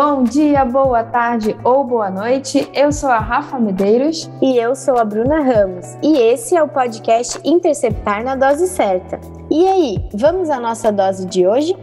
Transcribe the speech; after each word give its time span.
Bom 0.00 0.22
dia, 0.22 0.64
boa 0.64 1.02
tarde 1.02 1.56
ou 1.64 1.82
boa 1.82 2.08
noite. 2.08 2.70
Eu 2.72 2.92
sou 2.92 3.10
a 3.10 3.18
Rafa 3.18 3.58
Medeiros. 3.58 4.30
E 4.40 4.56
eu 4.56 4.76
sou 4.76 4.96
a 4.96 5.04
Bruna 5.04 5.40
Ramos. 5.40 5.86
E 6.00 6.16
esse 6.18 6.56
é 6.56 6.62
o 6.62 6.68
podcast 6.68 7.40
Interceptar 7.44 8.22
na 8.22 8.36
Dose 8.36 8.68
Certa. 8.68 9.18
E 9.50 9.66
aí, 9.66 10.08
vamos 10.14 10.50
à 10.50 10.60
nossa 10.60 10.92
dose 10.92 11.26
de 11.26 11.48
hoje? 11.48 11.74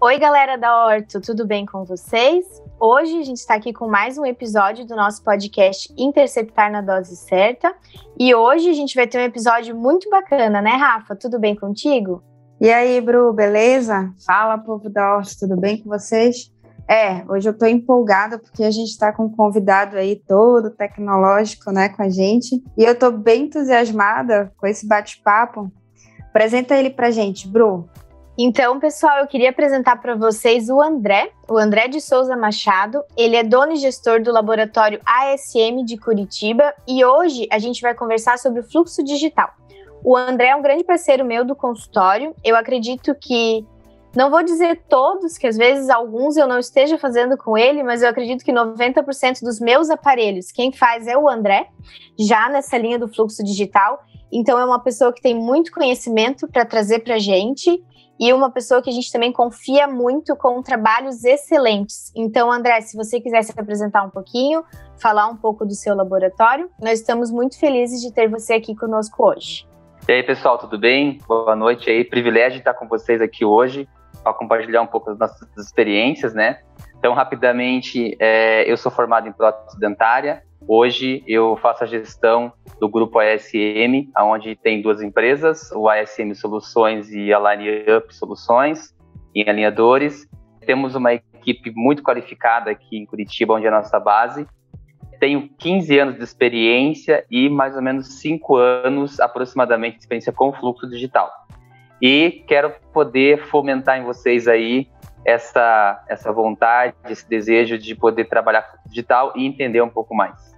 Oi, 0.00 0.18
galera 0.18 0.56
da 0.56 0.86
Horto, 0.86 1.20
tudo 1.20 1.46
bem 1.46 1.66
com 1.66 1.84
vocês? 1.84 2.46
Hoje 2.80 3.20
a 3.20 3.22
gente 3.22 3.36
está 3.36 3.56
aqui 3.56 3.74
com 3.74 3.86
mais 3.86 4.16
um 4.16 4.24
episódio 4.24 4.86
do 4.86 4.96
nosso 4.96 5.22
podcast 5.22 5.92
Interceptar 5.94 6.72
na 6.72 6.80
Dose 6.80 7.16
Certa. 7.16 7.74
E 8.18 8.34
hoje 8.34 8.70
a 8.70 8.72
gente 8.72 8.94
vai 8.94 9.06
ter 9.06 9.18
um 9.18 9.24
episódio 9.24 9.76
muito 9.76 10.08
bacana, 10.08 10.62
né, 10.62 10.70
Rafa? 10.70 11.14
Tudo 11.14 11.38
bem 11.38 11.54
contigo? 11.54 12.22
E 12.60 12.70
aí, 12.70 13.00
Bru, 13.00 13.32
beleza? 13.32 14.12
Fala, 14.26 14.58
povo 14.58 14.90
da 14.90 15.16
Horto, 15.16 15.30
tudo 15.40 15.56
bem 15.56 15.78
com 15.78 15.88
vocês? 15.88 16.52
É, 16.86 17.24
hoje 17.26 17.48
eu 17.48 17.52
estou 17.52 17.66
empolgada 17.66 18.38
porque 18.38 18.62
a 18.62 18.70
gente 18.70 18.90
está 18.90 19.10
com 19.10 19.24
um 19.24 19.34
convidado 19.34 19.96
aí 19.96 20.16
todo 20.28 20.68
tecnológico, 20.68 21.72
né, 21.72 21.88
com 21.88 22.02
a 22.02 22.10
gente. 22.10 22.62
E 22.76 22.84
eu 22.84 22.92
estou 22.92 23.12
bem 23.12 23.44
entusiasmada 23.44 24.52
com 24.58 24.66
esse 24.66 24.86
bate-papo. 24.86 25.72
Apresenta 26.28 26.76
ele 26.76 26.90
pra 26.90 27.10
gente, 27.10 27.48
Bru. 27.48 27.88
Então, 28.38 28.78
pessoal, 28.78 29.20
eu 29.20 29.26
queria 29.26 29.48
apresentar 29.48 29.96
para 29.96 30.14
vocês 30.14 30.68
o 30.68 30.82
André, 30.82 31.30
o 31.48 31.56
André 31.56 31.88
de 31.88 32.00
Souza 32.00 32.36
Machado. 32.36 33.02
Ele 33.16 33.36
é 33.36 33.42
dono 33.42 33.72
e 33.72 33.76
gestor 33.76 34.22
do 34.22 34.30
laboratório 34.30 35.00
ASM 35.06 35.82
de 35.82 35.96
Curitiba 35.96 36.74
e 36.86 37.02
hoje 37.06 37.48
a 37.50 37.58
gente 37.58 37.80
vai 37.80 37.94
conversar 37.94 38.38
sobre 38.38 38.60
o 38.60 38.70
fluxo 38.70 39.02
digital. 39.02 39.50
O 40.04 40.16
André 40.16 40.48
é 40.48 40.56
um 40.56 40.62
grande 40.62 40.84
parceiro 40.84 41.24
meu 41.24 41.44
do 41.44 41.54
consultório. 41.54 42.34
Eu 42.42 42.56
acredito 42.56 43.14
que 43.14 43.66
não 44.14 44.28
vou 44.28 44.42
dizer 44.42 44.82
todos, 44.88 45.38
que 45.38 45.46
às 45.46 45.56
vezes 45.56 45.88
alguns 45.88 46.36
eu 46.36 46.48
não 46.48 46.58
esteja 46.58 46.98
fazendo 46.98 47.36
com 47.36 47.56
ele, 47.56 47.82
mas 47.82 48.02
eu 48.02 48.08
acredito 48.08 48.44
que 48.44 48.52
90% 48.52 49.40
dos 49.42 49.60
meus 49.60 49.88
aparelhos, 49.88 50.50
quem 50.50 50.72
faz 50.72 51.06
é 51.06 51.16
o 51.16 51.28
André, 51.28 51.68
já 52.18 52.48
nessa 52.48 52.76
linha 52.76 52.98
do 52.98 53.06
fluxo 53.06 53.44
digital. 53.44 54.02
Então 54.32 54.58
é 54.58 54.64
uma 54.64 54.80
pessoa 54.80 55.12
que 55.12 55.22
tem 55.22 55.34
muito 55.34 55.70
conhecimento 55.70 56.48
para 56.48 56.64
trazer 56.64 57.00
para 57.00 57.14
a 57.14 57.18
gente 57.18 57.80
e 58.18 58.32
uma 58.32 58.50
pessoa 58.50 58.82
que 58.82 58.90
a 58.90 58.92
gente 58.92 59.10
também 59.10 59.32
confia 59.32 59.86
muito 59.86 60.36
com 60.36 60.60
trabalhos 60.60 61.24
excelentes. 61.24 62.12
Então, 62.14 62.52
André, 62.52 62.80
se 62.82 62.96
você 62.96 63.18
quiser 63.18 63.42
se 63.42 63.52
apresentar 63.58 64.02
um 64.02 64.10
pouquinho, 64.10 64.62
falar 65.00 65.26
um 65.28 65.36
pouco 65.36 65.64
do 65.64 65.74
seu 65.74 65.94
laboratório, 65.94 66.68
nós 66.82 67.00
estamos 67.00 67.30
muito 67.30 67.58
felizes 67.58 68.02
de 68.02 68.12
ter 68.12 68.28
você 68.28 68.54
aqui 68.54 68.76
conosco 68.76 69.24
hoje. 69.24 69.69
E 70.10 70.12
aí, 70.12 70.24
pessoal, 70.24 70.58
tudo 70.58 70.76
bem? 70.76 71.18
Boa 71.28 71.54
noite 71.54 71.88
aí. 71.88 72.02
Privilégio 72.02 72.58
estar 72.58 72.74
com 72.74 72.88
vocês 72.88 73.20
aqui 73.20 73.44
hoje 73.44 73.88
para 74.24 74.34
compartilhar 74.34 74.82
um 74.82 74.86
pouco 74.88 75.14
das 75.14 75.16
nossas 75.20 75.48
experiências, 75.56 76.34
né? 76.34 76.62
Então, 76.98 77.14
rapidamente, 77.14 78.16
é, 78.18 78.68
eu 78.68 78.76
sou 78.76 78.90
formado 78.90 79.28
em 79.28 79.32
prótese 79.32 79.78
dentária, 79.78 80.42
Hoje 80.66 81.22
eu 81.28 81.56
faço 81.56 81.84
a 81.84 81.86
gestão 81.86 82.52
do 82.80 82.88
grupo 82.88 83.20
ASM, 83.20 84.10
onde 84.18 84.56
tem 84.56 84.82
duas 84.82 85.00
empresas, 85.00 85.70
o 85.72 85.88
ASM 85.88 86.34
Soluções 86.34 87.10
e 87.12 87.32
a 87.32 87.38
Line 87.38 87.84
Up 87.96 88.12
Soluções, 88.12 88.92
em 89.32 89.48
alinhadores. 89.48 90.28
Temos 90.66 90.96
uma 90.96 91.14
equipe 91.14 91.72
muito 91.74 92.02
qualificada 92.02 92.70
aqui 92.70 92.98
em 92.98 93.06
Curitiba, 93.06 93.54
onde 93.54 93.66
é 93.66 93.68
a 93.68 93.72
nossa 93.72 93.98
base. 94.00 94.44
Tenho 95.20 95.48
15 95.58 95.98
anos 95.98 96.16
de 96.16 96.24
experiência 96.24 97.24
e 97.30 97.48
mais 97.48 97.76
ou 97.76 97.82
menos 97.82 98.20
5 98.20 98.56
anos 98.56 99.20
aproximadamente 99.20 99.96
de 99.96 100.02
experiência 100.02 100.32
com 100.32 100.52
fluxo 100.52 100.88
digital. 100.88 101.30
E 102.00 102.42
quero 102.48 102.72
poder 102.92 103.46
fomentar 103.48 103.98
em 103.98 104.04
vocês 104.04 104.48
aí 104.48 104.88
essa, 105.24 106.02
essa 106.08 106.32
vontade, 106.32 106.94
esse 107.08 107.28
desejo 107.28 107.76
de 107.76 107.94
poder 107.94 108.24
trabalhar 108.24 108.62
com 108.62 108.88
digital 108.88 109.32
e 109.36 109.46
entender 109.46 109.82
um 109.82 109.90
pouco 109.90 110.14
mais. 110.14 110.50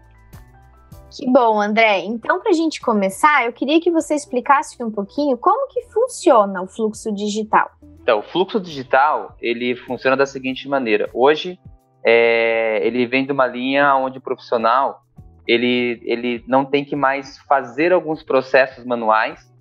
Que 1.10 1.30
bom, 1.30 1.60
André. 1.60 2.04
Então, 2.04 2.40
para 2.40 2.50
a 2.50 2.54
gente 2.54 2.80
começar, 2.80 3.44
eu 3.44 3.52
queria 3.52 3.80
que 3.80 3.90
você 3.90 4.14
explicasse 4.14 4.82
um 4.82 4.90
pouquinho 4.90 5.36
como 5.36 5.68
que 5.68 5.82
funciona 5.92 6.62
o 6.62 6.66
fluxo 6.66 7.12
digital. 7.12 7.70
Então, 8.02 8.20
o 8.20 8.22
fluxo 8.22 8.58
digital 8.58 9.36
ele 9.40 9.76
funciona 9.76 10.16
da 10.16 10.24
seguinte 10.24 10.66
maneira. 10.68 11.10
Hoje, 11.12 11.58
é, 12.04 12.80
ele 12.86 13.06
vem 13.06 13.24
de 13.24 13.32
uma 13.32 13.46
linha 13.46 13.94
onde 13.96 14.18
o 14.18 14.20
profissional 14.20 15.02
ele, 15.46 16.00
ele 16.04 16.44
não 16.46 16.64
tem 16.64 16.84
que 16.84 16.94
mais 16.94 17.38
fazer 17.38 17.92
alguns 17.92 18.22
processos 18.22 18.84
manuais. 18.84 19.52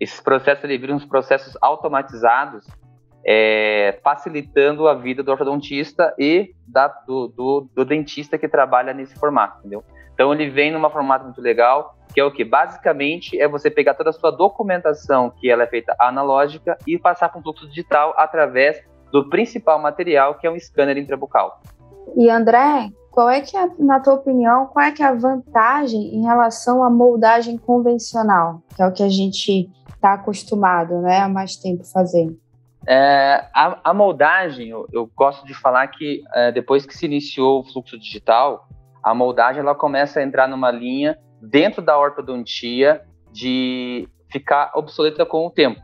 Esses 0.00 0.20
processos 0.20 0.64
ele 0.64 0.78
viram 0.78 0.96
uns 0.96 1.04
processos 1.04 1.56
automatizados, 1.60 2.66
é, 3.26 3.98
facilitando 4.02 4.88
a 4.88 4.94
vida 4.94 5.22
do 5.22 5.30
ortodontista 5.30 6.14
e 6.18 6.54
da, 6.66 6.88
do, 6.88 7.28
do, 7.28 7.68
do 7.74 7.84
dentista 7.84 8.38
que 8.38 8.48
trabalha 8.48 8.94
nesse 8.94 9.14
formato, 9.16 9.58
entendeu? 9.58 9.84
Então 10.14 10.32
ele 10.32 10.48
vem 10.50 10.72
numa 10.72 10.90
formato 10.90 11.24
muito 11.24 11.40
legal, 11.40 11.96
que 12.12 12.20
é 12.20 12.24
o 12.24 12.32
que 12.32 12.44
basicamente 12.44 13.38
é 13.40 13.46
você 13.46 13.70
pegar 13.70 13.94
toda 13.94 14.10
a 14.10 14.12
sua 14.12 14.30
documentação, 14.30 15.30
que 15.30 15.50
ela 15.50 15.64
é 15.64 15.66
feita 15.66 15.94
analógica, 16.00 16.76
e 16.86 16.98
passar 16.98 17.28
para 17.28 17.38
um 17.38 17.42
fluxo 17.42 17.68
digital 17.68 18.14
através 18.16 18.82
do 19.12 19.28
principal 19.28 19.78
material, 19.78 20.34
que 20.34 20.46
é 20.46 20.50
um 20.50 20.58
scanner 20.58 20.96
intrabucal. 20.96 21.60
E 22.16 22.30
André, 22.30 22.90
qual 23.10 23.28
é 23.28 23.40
que 23.40 23.56
é, 23.56 23.68
na 23.78 24.00
tua 24.00 24.14
opinião, 24.14 24.66
qual 24.66 24.84
é 24.86 24.92
que 24.92 25.02
é 25.02 25.06
a 25.06 25.14
vantagem 25.14 26.14
em 26.14 26.22
relação 26.22 26.84
à 26.84 26.90
moldagem 26.90 27.58
convencional, 27.58 28.62
que 28.74 28.82
é 28.82 28.86
o 28.86 28.92
que 28.92 29.02
a 29.02 29.08
gente 29.08 29.68
está 29.88 30.14
acostumado, 30.14 31.00
né, 31.00 31.18
há 31.18 31.28
mais 31.28 31.56
tempo 31.56 31.84
fazer? 31.84 32.28
É, 32.86 33.44
a, 33.52 33.90
a, 33.90 33.92
moldagem, 33.92 34.68
eu, 34.68 34.86
eu, 34.92 35.10
gosto 35.14 35.44
de 35.44 35.52
falar 35.52 35.88
que 35.88 36.22
é, 36.34 36.52
depois 36.52 36.86
que 36.86 36.96
se 36.96 37.06
iniciou 37.06 37.60
o 37.60 37.64
fluxo 37.64 37.98
digital, 37.98 38.68
a 39.02 39.12
moldagem 39.14 39.60
ela 39.60 39.74
começa 39.74 40.20
a 40.20 40.22
entrar 40.22 40.48
numa 40.48 40.70
linha 40.70 41.18
dentro 41.42 41.82
da 41.82 41.98
ortodontia 41.98 43.02
de 43.32 44.08
ficar 44.30 44.70
obsoleta 44.74 45.26
com 45.26 45.46
o 45.46 45.50
tempo. 45.50 45.80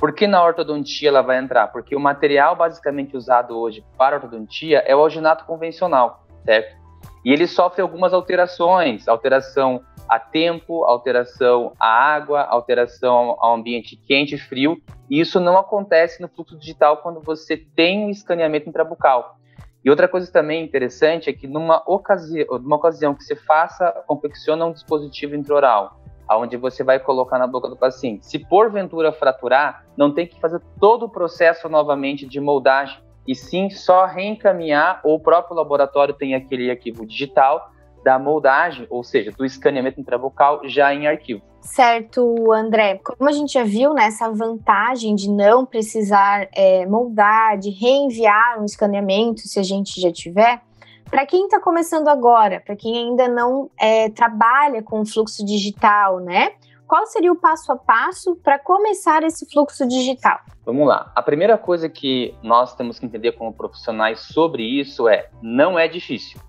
Por 0.00 0.14
que 0.14 0.26
na 0.26 0.42
ortodontia 0.42 1.10
ela 1.10 1.20
vai 1.20 1.38
entrar? 1.38 1.66
Porque 1.68 1.94
o 1.94 2.00
material 2.00 2.56
basicamente 2.56 3.14
usado 3.14 3.58
hoje 3.58 3.84
para 3.98 4.16
ortodontia 4.16 4.78
é 4.86 4.96
o 4.96 5.00
alginato 5.00 5.44
convencional, 5.44 6.24
certo? 6.42 6.74
E 7.22 7.30
ele 7.30 7.46
sofre 7.46 7.82
algumas 7.82 8.14
alterações, 8.14 9.06
alteração 9.06 9.84
a 10.08 10.18
tempo, 10.18 10.84
alteração 10.84 11.74
à 11.78 11.86
água, 11.86 12.40
alteração 12.40 13.36
ao 13.38 13.54
ambiente 13.54 13.94
quente 13.94 14.36
e 14.36 14.38
frio, 14.38 14.80
e 15.10 15.20
isso 15.20 15.38
não 15.38 15.58
acontece 15.58 16.22
no 16.22 16.28
fluxo 16.28 16.58
digital 16.58 16.96
quando 17.02 17.20
você 17.20 17.58
tem 17.58 18.06
um 18.06 18.08
escaneamento 18.08 18.70
intrabucal. 18.70 19.36
E 19.84 19.90
outra 19.90 20.08
coisa 20.08 20.32
também 20.32 20.64
interessante 20.64 21.28
é 21.28 21.32
que 21.32 21.46
numa 21.46 21.82
ocasião, 21.86 22.58
numa 22.58 22.76
ocasião 22.76 23.14
que 23.14 23.22
você 23.22 23.36
faça, 23.36 23.92
confecciona 24.06 24.64
um 24.64 24.72
dispositivo 24.72 25.34
intraoral, 25.34 25.99
aonde 26.30 26.56
você 26.56 26.84
vai 26.84 27.00
colocar 27.00 27.40
na 27.40 27.46
boca 27.48 27.68
do 27.68 27.76
paciente. 27.76 28.24
Se 28.24 28.38
porventura 28.38 29.10
fraturar, 29.10 29.84
não 29.96 30.14
tem 30.14 30.28
que 30.28 30.38
fazer 30.38 30.62
todo 30.78 31.06
o 31.06 31.08
processo 31.08 31.68
novamente 31.68 32.24
de 32.24 32.40
moldagem, 32.40 33.00
e 33.26 33.34
sim 33.34 33.68
só 33.68 34.06
reencaminhar, 34.06 35.00
ou 35.02 35.16
o 35.16 35.20
próprio 35.20 35.56
laboratório 35.56 36.14
tem 36.14 36.36
aquele 36.36 36.70
arquivo 36.70 37.04
digital 37.04 37.72
da 38.04 38.16
moldagem, 38.16 38.86
ou 38.88 39.02
seja, 39.02 39.32
do 39.32 39.44
escaneamento 39.44 40.00
intrabucal 40.00 40.60
já 40.64 40.94
em 40.94 41.08
arquivo. 41.08 41.42
Certo, 41.62 42.52
André. 42.52 43.00
Como 43.04 43.28
a 43.28 43.32
gente 43.32 43.52
já 43.52 43.64
viu, 43.64 43.92
né, 43.92 44.04
essa 44.04 44.30
vantagem 44.30 45.16
de 45.16 45.28
não 45.28 45.66
precisar 45.66 46.48
é, 46.54 46.86
moldar, 46.86 47.58
de 47.58 47.70
reenviar 47.70 48.60
um 48.60 48.64
escaneamento 48.64 49.40
se 49.40 49.58
a 49.58 49.62
gente 49.64 50.00
já 50.00 50.12
tiver, 50.12 50.62
para 51.10 51.26
quem 51.26 51.44
está 51.44 51.60
começando 51.60 52.08
agora, 52.08 52.60
para 52.60 52.76
quem 52.76 52.96
ainda 52.96 53.28
não 53.28 53.70
é, 53.78 54.08
trabalha 54.10 54.82
com 54.82 55.04
fluxo 55.04 55.44
digital, 55.44 56.20
né? 56.20 56.52
Qual 56.86 57.06
seria 57.06 57.30
o 57.32 57.36
passo 57.36 57.70
a 57.72 57.76
passo 57.76 58.36
para 58.36 58.58
começar 58.58 59.22
esse 59.22 59.48
fluxo 59.50 59.86
digital? 59.86 60.40
Vamos 60.64 60.88
lá. 60.88 61.12
A 61.14 61.22
primeira 61.22 61.56
coisa 61.56 61.88
que 61.88 62.34
nós 62.42 62.74
temos 62.74 62.98
que 62.98 63.06
entender 63.06 63.32
como 63.32 63.52
profissionais 63.52 64.20
sobre 64.20 64.64
isso 64.64 65.08
é: 65.08 65.28
não 65.40 65.78
é 65.78 65.86
difícil 65.86 66.40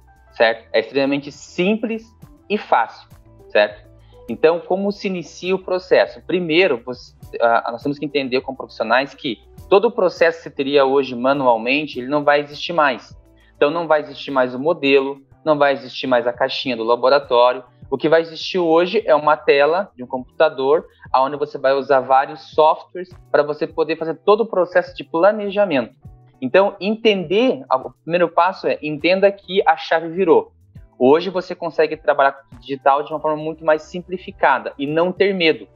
certo? 0.41 0.67
É 0.73 0.79
extremamente 0.79 1.31
simples 1.31 2.03
e 2.49 2.57
fácil, 2.57 3.07
certo? 3.49 3.89
Então, 4.29 4.59
como 4.59 4.91
se 4.91 5.07
inicia 5.07 5.53
o 5.53 5.59
processo? 5.59 6.21
Primeiro, 6.21 6.77
uh, 6.77 7.71
nós 7.71 7.83
temos 7.83 7.99
que 7.99 8.05
entender 8.05 8.41
como 8.41 8.57
profissionais 8.57 9.13
que 9.13 9.39
todo 9.69 9.85
o 9.85 9.91
processo 9.91 10.37
que 10.37 10.43
você 10.43 10.49
teria 10.49 10.85
hoje 10.85 11.15
manualmente, 11.15 11.99
ele 11.99 12.07
não 12.07 12.23
vai 12.23 12.39
existir 12.39 12.73
mais. 12.73 13.15
Então, 13.61 13.69
não 13.69 13.85
vai 13.85 14.01
existir 14.01 14.31
mais 14.31 14.55
o 14.55 14.59
modelo, 14.59 15.21
não 15.45 15.55
vai 15.55 15.73
existir 15.73 16.07
mais 16.07 16.25
a 16.25 16.33
caixinha 16.33 16.75
do 16.75 16.83
laboratório. 16.83 17.63
O 17.91 17.97
que 17.97 18.09
vai 18.09 18.21
existir 18.21 18.57
hoje 18.57 19.03
é 19.05 19.13
uma 19.13 19.37
tela 19.37 19.91
de 19.95 20.03
um 20.03 20.07
computador, 20.07 20.87
onde 21.15 21.37
você 21.37 21.59
vai 21.59 21.73
usar 21.73 21.99
vários 21.99 22.55
softwares 22.55 23.11
para 23.31 23.43
você 23.43 23.67
poder 23.67 23.97
fazer 23.97 24.15
todo 24.25 24.41
o 24.41 24.45
processo 24.47 24.95
de 24.95 25.03
planejamento. 25.03 25.93
Então, 26.41 26.75
entender, 26.81 27.63
o 27.71 27.91
primeiro 28.03 28.29
passo 28.29 28.65
é 28.65 28.79
entenda 28.81 29.31
que 29.31 29.61
a 29.67 29.77
chave 29.77 30.07
virou. 30.07 30.51
Hoje 30.97 31.29
você 31.29 31.53
consegue 31.53 31.95
trabalhar 31.95 32.31
com 32.31 32.55
o 32.55 32.59
digital 32.59 33.03
de 33.03 33.13
uma 33.13 33.19
forma 33.19 33.37
muito 33.37 33.63
mais 33.63 33.83
simplificada 33.83 34.73
e 34.75 34.87
não 34.87 35.11
ter 35.11 35.35
medo. 35.35 35.67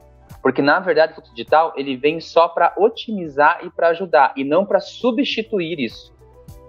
Porque 0.42 0.60
na 0.60 0.80
verdade 0.80 1.14
o 1.16 1.22
digital 1.22 1.72
ele 1.76 1.96
vem 1.96 2.18
só 2.18 2.48
para 2.48 2.74
otimizar 2.76 3.60
e 3.64 3.70
para 3.70 3.90
ajudar 3.90 4.32
e 4.36 4.42
não 4.42 4.66
para 4.66 4.80
substituir 4.80 5.78
isso. 5.78 6.15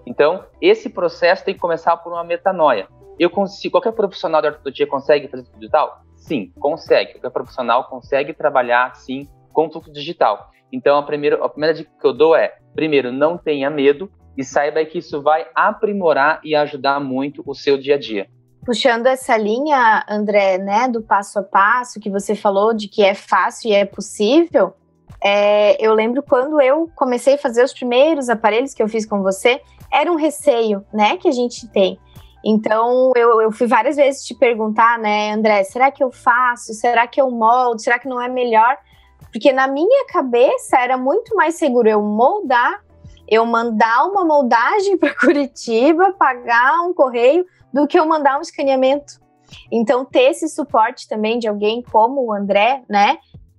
Então, 0.08 0.46
esse 0.58 0.88
processo 0.88 1.44
tem 1.44 1.52
que 1.52 1.60
começar 1.60 1.94
por 1.98 2.10
uma 2.10 2.24
metanoia. 2.24 2.88
Eu 3.18 3.28
consigo, 3.28 3.72
qualquer 3.72 3.92
profissional 3.92 4.40
da 4.40 4.48
ortodontia 4.48 4.86
consegue 4.86 5.28
fazer 5.28 5.42
fluxo 5.42 5.60
digital? 5.60 6.00
Sim, 6.16 6.50
consegue. 6.58 7.12
Qualquer 7.12 7.30
profissional 7.30 7.84
consegue 7.84 8.32
trabalhar, 8.32 8.96
sim, 8.96 9.28
com 9.52 9.70
fluxo 9.70 9.92
digital. 9.92 10.50
Então, 10.72 10.96
a 10.96 11.02
primeira, 11.02 11.44
a 11.44 11.48
primeira 11.48 11.74
dica 11.74 11.90
que 12.00 12.06
eu 12.06 12.14
dou 12.14 12.34
é, 12.34 12.56
primeiro, 12.74 13.12
não 13.12 13.36
tenha 13.36 13.68
medo 13.68 14.10
e 14.34 14.42
saiba 14.42 14.82
que 14.86 14.96
isso 14.96 15.20
vai 15.20 15.46
aprimorar 15.54 16.40
e 16.42 16.54
ajudar 16.54 16.98
muito 17.00 17.42
o 17.44 17.54
seu 17.54 17.76
dia 17.76 17.96
a 17.96 17.98
dia. 17.98 18.30
Puxando 18.64 19.06
essa 19.06 19.36
linha, 19.36 20.06
André, 20.08 20.56
né, 20.56 20.88
do 20.88 21.02
passo 21.02 21.38
a 21.38 21.42
passo 21.42 22.00
que 22.00 22.08
você 22.08 22.34
falou 22.34 22.72
de 22.72 22.88
que 22.88 23.02
é 23.02 23.14
fácil 23.14 23.70
e 23.70 23.74
é 23.74 23.84
possível, 23.84 24.72
é, 25.22 25.84
eu 25.84 25.92
lembro 25.94 26.22
quando 26.22 26.60
eu 26.60 26.90
comecei 26.94 27.34
a 27.34 27.38
fazer 27.38 27.62
os 27.62 27.72
primeiros 27.72 28.28
aparelhos 28.28 28.74
que 28.74 28.82
eu 28.82 28.88
fiz 28.88 29.04
com 29.04 29.22
você, 29.22 29.60
era 29.92 30.10
um 30.10 30.16
receio, 30.16 30.84
né, 30.92 31.16
que 31.16 31.28
a 31.28 31.32
gente 31.32 31.66
tem. 31.68 31.98
Então, 32.44 33.12
eu, 33.16 33.40
eu 33.42 33.50
fui 33.50 33.66
várias 33.66 33.96
vezes 33.96 34.24
te 34.24 34.34
perguntar, 34.34 34.98
né, 34.98 35.32
André, 35.32 35.64
será 35.64 35.90
que 35.90 36.02
eu 36.02 36.10
faço? 36.10 36.72
Será 36.72 37.06
que 37.06 37.20
eu 37.20 37.30
moldo? 37.30 37.80
Será 37.80 37.98
que 37.98 38.08
não 38.08 38.20
é 38.20 38.28
melhor? 38.28 38.76
Porque 39.32 39.52
na 39.52 39.66
minha 39.66 40.06
cabeça 40.06 40.78
era 40.78 40.96
muito 40.96 41.34
mais 41.34 41.56
seguro 41.56 41.88
eu 41.88 42.00
moldar, 42.00 42.82
eu 43.28 43.44
mandar 43.44 44.06
uma 44.06 44.24
moldagem 44.24 44.96
para 44.98 45.14
Curitiba, 45.14 46.14
pagar 46.18 46.80
um 46.82 46.94
correio, 46.94 47.44
do 47.72 47.86
que 47.86 47.98
eu 47.98 48.06
mandar 48.06 48.38
um 48.38 48.42
escaneamento. 48.42 49.20
Então, 49.70 50.04
ter 50.04 50.30
esse 50.30 50.48
suporte 50.48 51.08
também 51.08 51.38
de 51.38 51.48
alguém 51.48 51.82
como 51.82 52.24
o 52.24 52.32
André, 52.32 52.82
né? 52.88 53.18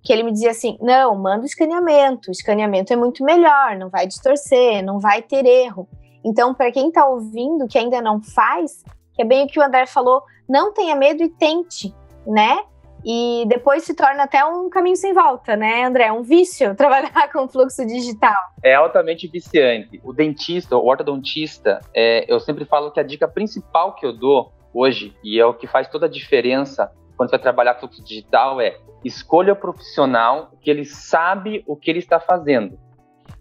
Que 0.10 0.14
ele 0.14 0.24
me 0.24 0.32
dizia 0.32 0.50
assim: 0.50 0.76
não, 0.82 1.16
manda 1.16 1.44
o 1.44 1.46
escaneamento, 1.46 2.30
o 2.30 2.32
escaneamento 2.32 2.92
é 2.92 2.96
muito 2.96 3.24
melhor, 3.24 3.78
não 3.78 3.90
vai 3.90 4.08
distorcer, 4.08 4.84
não 4.84 5.00
vai 5.00 5.22
ter 5.22 5.46
erro. 5.46 5.88
Então, 6.26 6.52
para 6.52 6.72
quem 6.72 6.88
está 6.88 7.06
ouvindo 7.06 7.68
que 7.68 7.78
ainda 7.78 8.02
não 8.02 8.20
faz, 8.20 8.84
que 9.14 9.22
é 9.22 9.24
bem 9.24 9.46
o 9.46 9.48
que 9.48 9.60
o 9.60 9.64
André 9.64 9.86
falou, 9.86 10.24
não 10.50 10.74
tenha 10.74 10.96
medo 10.96 11.22
e 11.22 11.30
tente, 11.30 11.94
né? 12.26 12.58
E 13.06 13.46
depois 13.48 13.84
se 13.84 13.94
torna 13.94 14.24
até 14.24 14.44
um 14.44 14.68
caminho 14.68 14.96
sem 14.96 15.14
volta, 15.14 15.56
né, 15.56 15.84
André? 15.84 16.06
É 16.06 16.12
um 16.12 16.24
vício 16.24 16.74
trabalhar 16.74 17.32
com 17.32 17.48
fluxo 17.48 17.86
digital. 17.86 18.42
É 18.64 18.74
altamente 18.74 19.28
viciante. 19.28 20.02
O 20.04 20.12
dentista, 20.12 20.76
o 20.76 20.88
ortodontista, 20.88 21.82
é, 21.94 22.26
eu 22.28 22.40
sempre 22.40 22.66
falo 22.66 22.90
que 22.90 23.00
a 23.00 23.04
dica 23.04 23.28
principal 23.28 23.94
que 23.94 24.08
eu 24.08 24.12
dou 24.12 24.52
hoje, 24.74 25.16
e 25.24 25.40
é 25.40 25.46
o 25.46 25.54
que 25.54 25.68
faz 25.68 25.88
toda 25.88 26.08
a 26.08 26.10
diferença 26.10 26.92
quando 27.19 27.31
você 27.31 27.36
vai 27.36 27.42
trabalhar 27.42 27.75
fluxo 27.75 28.01
digital, 28.01 28.62
é 28.62 28.77
escolha 29.04 29.51
o 29.51 29.56
profissional 29.57 30.51
que 30.62 30.71
ele 30.71 30.86
sabe 30.86 31.66
o 31.68 31.75
que 31.75 31.92
ele 31.92 32.00
está 32.00 32.18
fazendo 32.18 32.80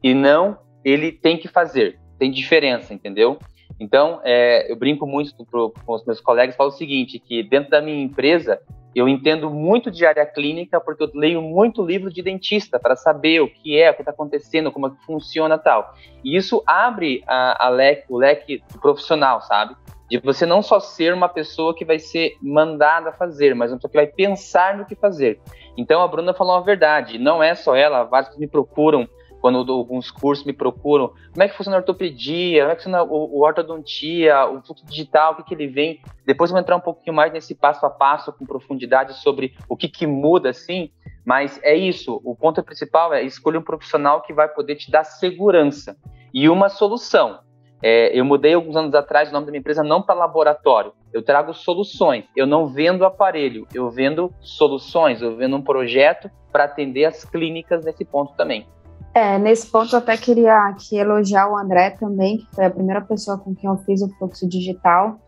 e 0.03 0.13
não 0.15 0.59
ele 0.85 1.13
tem 1.13 1.39
que 1.39 1.47
fazer. 1.47 1.97
Tem 2.19 2.29
diferença, 2.29 2.93
entendeu? 2.93 3.39
Então, 3.79 4.21
é, 4.25 4.69
eu 4.69 4.75
brinco 4.75 5.07
muito 5.07 5.33
pro, 5.47 5.73
com 5.87 5.95
os 5.95 6.05
meus 6.05 6.21
colegas, 6.21 6.57
falo 6.57 6.71
o 6.71 6.73
seguinte, 6.73 7.21
que 7.21 7.41
dentro 7.45 7.71
da 7.71 7.81
minha 7.81 8.03
empresa, 8.03 8.61
eu 8.97 9.09
entendo 9.09 9.49
muito 9.49 9.93
de 9.93 10.05
área 10.05 10.27
clínica 10.27 10.81
porque 10.81 11.05
eu 11.05 11.11
leio 11.15 11.41
muito 11.41 11.87
livro 11.87 12.13
de 12.13 12.21
dentista 12.21 12.81
para 12.81 12.97
saber 12.97 13.43
o 13.43 13.49
que 13.49 13.81
é, 13.81 13.93
o 13.93 13.95
que 13.95 14.03
está 14.03 14.11
acontecendo, 14.11 14.73
como 14.73 14.89
é 14.89 14.91
que 14.91 15.07
funciona 15.07 15.57
tal. 15.57 15.95
E 16.25 16.37
isso 16.37 16.65
abre 16.67 17.23
a, 17.29 17.67
a 17.67 17.69
leque, 17.69 18.07
o 18.09 18.19
leque 18.19 18.61
profissional, 18.81 19.41
sabe? 19.43 19.77
De 20.09 20.19
você 20.19 20.47
não 20.47 20.63
só 20.63 20.81
ser 20.81 21.13
uma 21.13 21.29
pessoa 21.29 21.75
que 21.75 21.85
vai 21.85 21.99
ser 21.99 22.37
mandada 22.41 23.13
fazer, 23.13 23.55
mas 23.55 23.71
uma 23.71 23.77
pessoa 23.77 23.91
que 23.91 23.97
vai 23.97 24.07
pensar 24.07 24.77
no 24.77 24.87
que 24.87 24.95
fazer. 24.95 25.41
Então 25.77 26.01
a 26.01 26.09
Bruna 26.09 26.33
falou 26.33 26.57
a 26.57 26.61
verdade, 26.61 27.19
não 27.19 27.43
é 27.43 27.55
só 27.55 27.77
ela, 27.77 28.05
vários 28.05 28.33
que 28.33 28.41
me 28.41 28.47
procuram 28.47 29.09
quando 29.41 29.73
alguns 29.73 30.11
cursos 30.11 30.45
me 30.45 30.53
procuram, 30.53 31.13
como 31.33 31.43
é 31.43 31.49
que 31.49 31.57
funciona 31.57 31.77
a 31.77 31.81
ortopedia, 31.81 32.63
como 32.63 32.73
é 32.73 32.77
que 32.77 32.83
funciona 32.83 33.03
o, 33.05 33.39
o 33.39 33.45
ortodontia, 33.45 34.47
o 34.47 34.61
fluxo 34.63 34.85
digital, 34.87 35.33
o 35.33 35.37
que, 35.37 35.45
que 35.45 35.55
ele 35.55 35.69
vem. 35.69 36.01
Depois 36.27 36.51
eu 36.51 36.55
vou 36.55 36.61
entrar 36.61 36.77
um 36.77 36.81
pouquinho 36.81 37.15
mais 37.15 37.33
nesse 37.33 37.55
passo 37.55 37.87
a 37.87 37.91
passo, 37.91 38.33
com 38.33 38.45
profundidade, 38.45 39.15
sobre 39.21 39.55
o 39.69 39.77
que, 39.77 39.89
que 39.89 40.07
muda, 40.07 40.51
assim, 40.51 40.91
mas 41.25 41.61
é 41.63 41.75
isso, 41.75 42.21
o 42.25 42.35
ponto 42.35 42.63
principal 42.63 43.13
é 43.13 43.23
escolher 43.23 43.59
um 43.59 43.63
profissional 43.63 44.23
que 44.23 44.33
vai 44.33 44.49
poder 44.49 44.77
te 44.77 44.91
dar 44.91 45.05
segurança 45.05 45.97
e 46.33 46.49
uma 46.49 46.69
solução. 46.69 47.41
É, 47.83 48.19
eu 48.19 48.25
mudei 48.25 48.55
alguns 48.55 48.77
anos 48.77 48.95
atrás 48.95 49.29
o 49.29 49.33
nome 49.33 49.47
da 49.47 49.53
minha 49.53 49.61
empresa 49.61 49.83
não 49.83 50.03
para 50.03 50.15
laboratório. 50.15 50.93
Eu 51.13 51.23
trago 51.23 51.55
soluções. 51.55 52.25
Eu 52.37 52.47
não 52.47 52.67
vendo 52.67 53.05
aparelho, 53.05 53.67
eu 53.73 53.89
vendo 53.91 54.33
soluções. 54.41 55.23
Eu 55.23 55.37
vendo 55.37 55.57
um 55.57 55.63
projeto 55.63 56.31
para 56.53 56.65
atender 56.65 57.05
as 57.05 57.25
clínicas 57.25 57.85
nesse 57.85 58.05
ponto 58.05 58.35
também. 58.35 58.67
É, 59.15 59.39
nesse 59.39 59.67
ponto 59.71 59.95
eu 59.95 59.99
até 59.99 60.17
queria 60.17 60.69
aqui 60.69 60.97
elogiar 60.97 61.51
o 61.51 61.57
André 61.57 61.91
também, 61.91 62.39
que 62.39 62.47
foi 62.55 62.67
a 62.67 62.71
primeira 62.71 63.01
pessoa 63.01 63.39
com 63.39 63.55
quem 63.55 63.69
eu 63.69 63.77
fiz 63.79 64.03
o 64.03 64.09
fluxo 64.17 64.49
digital. 64.49 65.19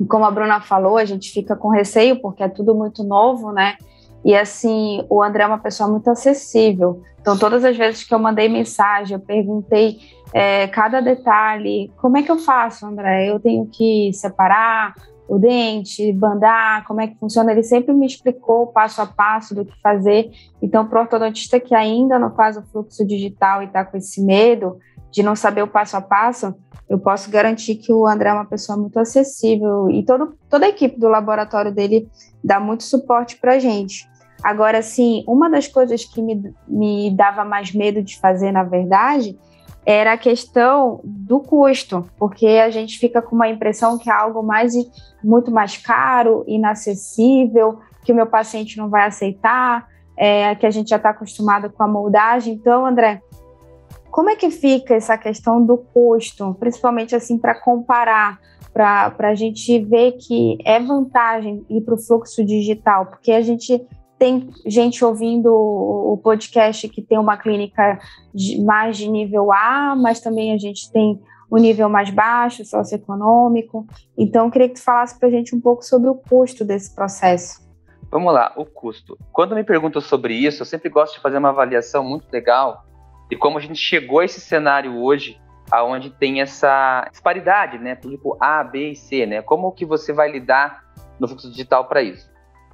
E 0.00 0.04
como 0.06 0.24
a 0.24 0.30
Bruna 0.30 0.60
falou, 0.60 0.96
a 0.96 1.04
gente 1.04 1.30
fica 1.32 1.56
com 1.56 1.68
receio 1.68 2.20
porque 2.20 2.42
é 2.42 2.48
tudo 2.48 2.74
muito 2.74 3.02
novo, 3.02 3.52
né? 3.52 3.76
E 4.24 4.34
assim, 4.34 5.04
o 5.08 5.22
André 5.22 5.44
é 5.44 5.46
uma 5.46 5.58
pessoa 5.58 5.88
muito 5.88 6.08
acessível. 6.10 7.02
Então, 7.20 7.38
todas 7.38 7.64
as 7.64 7.76
vezes 7.76 8.04
que 8.04 8.14
eu 8.14 8.18
mandei 8.18 8.48
mensagem, 8.48 9.14
eu 9.14 9.20
perguntei 9.20 9.98
é, 10.32 10.66
cada 10.68 11.00
detalhe: 11.00 11.90
como 11.96 12.16
é 12.18 12.22
que 12.22 12.30
eu 12.30 12.38
faço, 12.38 12.86
André? 12.86 13.30
Eu 13.30 13.40
tenho 13.40 13.66
que 13.66 14.12
separar 14.12 14.94
o 15.28 15.38
dente, 15.38 16.10
bandar, 16.12 16.86
como 16.86 17.02
é 17.02 17.06
que 17.06 17.18
funciona. 17.18 17.52
Ele 17.52 17.62
sempre 17.62 17.92
me 17.92 18.06
explicou 18.06 18.68
passo 18.68 19.02
a 19.02 19.06
passo 19.06 19.54
do 19.54 19.64
que 19.64 19.78
fazer. 19.82 20.30
Então, 20.62 20.86
para 20.86 20.98
o 20.98 21.02
ortodontista 21.02 21.60
que 21.60 21.74
ainda 21.74 22.18
não 22.18 22.34
faz 22.34 22.56
o 22.56 22.62
fluxo 22.62 23.06
digital 23.06 23.62
e 23.62 23.66
está 23.66 23.84
com 23.84 23.96
esse 23.98 24.22
medo 24.22 24.78
de 25.10 25.22
não 25.22 25.34
saber 25.34 25.62
o 25.62 25.68
passo 25.68 25.96
a 25.96 26.00
passo, 26.00 26.54
eu 26.88 26.98
posso 26.98 27.30
garantir 27.30 27.76
que 27.76 27.92
o 27.92 28.06
André 28.06 28.30
é 28.30 28.32
uma 28.32 28.46
pessoa 28.46 28.78
muito 28.78 28.98
acessível 28.98 29.90
e 29.90 30.02
todo, 30.02 30.34
toda 30.48 30.66
a 30.66 30.70
equipe 30.70 30.98
do 30.98 31.08
laboratório 31.08 31.72
dele 31.72 32.08
dá 32.42 32.58
muito 32.58 32.84
suporte 32.84 33.36
para 33.36 33.54
a 33.54 33.58
gente. 33.58 34.08
Agora, 34.42 34.80
sim, 34.82 35.24
uma 35.26 35.50
das 35.50 35.66
coisas 35.66 36.04
que 36.04 36.22
me, 36.22 36.54
me 36.66 37.10
dava 37.14 37.44
mais 37.44 37.72
medo 37.72 38.02
de 38.02 38.18
fazer, 38.18 38.52
na 38.52 38.62
verdade, 38.62 39.38
era 39.84 40.12
a 40.12 40.18
questão 40.18 41.00
do 41.02 41.40
custo, 41.40 42.08
porque 42.16 42.46
a 42.46 42.70
gente 42.70 42.98
fica 42.98 43.20
com 43.20 43.34
uma 43.34 43.48
impressão 43.48 43.98
que 43.98 44.10
é 44.10 44.12
algo 44.12 44.42
mais 44.42 44.74
muito 45.24 45.50
mais 45.50 45.76
caro, 45.76 46.44
inacessível, 46.46 47.80
que 48.04 48.12
o 48.12 48.14
meu 48.14 48.26
paciente 48.26 48.76
não 48.76 48.88
vai 48.88 49.06
aceitar, 49.06 49.88
é, 50.16 50.54
que 50.54 50.66
a 50.66 50.70
gente 50.70 50.90
já 50.90 50.96
está 50.96 51.10
acostumado 51.10 51.70
com 51.70 51.82
a 51.82 51.88
moldagem. 51.88 52.54
Então, 52.54 52.84
André, 52.86 53.22
como 54.18 54.30
é 54.30 54.34
que 54.34 54.50
fica 54.50 54.96
essa 54.96 55.16
questão 55.16 55.64
do 55.64 55.78
custo, 55.78 56.52
principalmente 56.54 57.14
assim 57.14 57.38
para 57.38 57.54
comparar, 57.54 58.40
para 58.72 59.14
a 59.16 59.34
gente 59.36 59.78
ver 59.84 60.16
que 60.18 60.58
é 60.64 60.80
vantagem 60.80 61.64
ir 61.70 61.82
para 61.82 61.94
o 61.94 61.98
fluxo 61.98 62.44
digital, 62.44 63.06
porque 63.06 63.30
a 63.30 63.40
gente 63.40 63.80
tem 64.18 64.50
gente 64.66 65.04
ouvindo 65.04 65.54
o 65.54 66.18
podcast 66.20 66.88
que 66.88 67.00
tem 67.00 67.16
uma 67.16 67.36
clínica 67.36 68.00
de, 68.34 68.60
mais 68.60 68.96
de 68.96 69.08
nível 69.08 69.52
A, 69.52 69.94
mas 69.94 70.18
também 70.18 70.52
a 70.52 70.58
gente 70.58 70.90
tem 70.90 71.22
o 71.48 71.56
nível 71.56 71.88
mais 71.88 72.10
baixo, 72.10 72.64
socioeconômico. 72.64 73.86
Então, 74.18 74.46
eu 74.46 74.50
queria 74.50 74.68
que 74.68 74.74
tu 74.74 74.82
falasse 74.82 75.16
para 75.16 75.28
a 75.28 75.30
gente 75.30 75.54
um 75.54 75.60
pouco 75.60 75.84
sobre 75.84 76.10
o 76.10 76.16
custo 76.16 76.64
desse 76.64 76.92
processo. 76.92 77.60
Vamos 78.10 78.34
lá, 78.34 78.52
o 78.56 78.64
custo. 78.64 79.16
Quando 79.32 79.54
me 79.54 79.62
perguntam 79.62 80.02
sobre 80.02 80.34
isso, 80.34 80.62
eu 80.62 80.66
sempre 80.66 80.88
gosto 80.88 81.14
de 81.14 81.20
fazer 81.20 81.38
uma 81.38 81.50
avaliação 81.50 82.02
muito 82.02 82.26
legal 82.32 82.87
de 83.28 83.36
como 83.36 83.58
a 83.58 83.60
gente 83.60 83.78
chegou 83.78 84.20
a 84.20 84.24
esse 84.24 84.40
cenário 84.40 84.96
hoje, 84.96 85.40
aonde 85.70 86.10
tem 86.10 86.40
essa 86.40 87.06
disparidade, 87.10 87.78
né? 87.78 87.94
Tipo 87.96 88.36
A, 88.40 88.64
B 88.64 88.92
e 88.92 88.96
C, 88.96 89.26
né? 89.26 89.42
Como 89.42 89.72
que 89.72 89.84
você 89.84 90.12
vai 90.12 90.30
lidar 90.30 90.84
no 91.18 91.28
fluxo 91.28 91.50
digital 91.50 91.84
para 91.86 92.02
isso? 92.02 92.30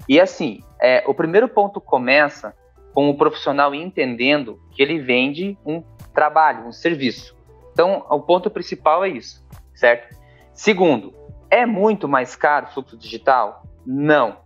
E 0.07 0.19
assim, 0.19 0.61
é, 0.81 1.03
o 1.07 1.13
primeiro 1.13 1.47
ponto 1.47 1.81
começa 1.81 2.55
com 2.93 3.09
o 3.09 3.17
profissional 3.17 3.75
entendendo 3.75 4.59
que 4.71 4.81
ele 4.81 4.99
vende 4.99 5.57
um 5.65 5.83
trabalho, 6.13 6.65
um 6.65 6.71
serviço. 6.71 7.35
Então, 7.73 8.05
o 8.09 8.21
ponto 8.21 8.49
principal 8.49 9.03
é 9.03 9.09
isso, 9.09 9.45
certo? 9.73 10.15
Segundo, 10.53 11.13
é 11.49 11.65
muito 11.65 12.07
mais 12.07 12.35
caro 12.35 12.67
o 12.67 12.69
fluxo 12.73 12.97
digital? 12.97 13.63
Não. 13.85 14.37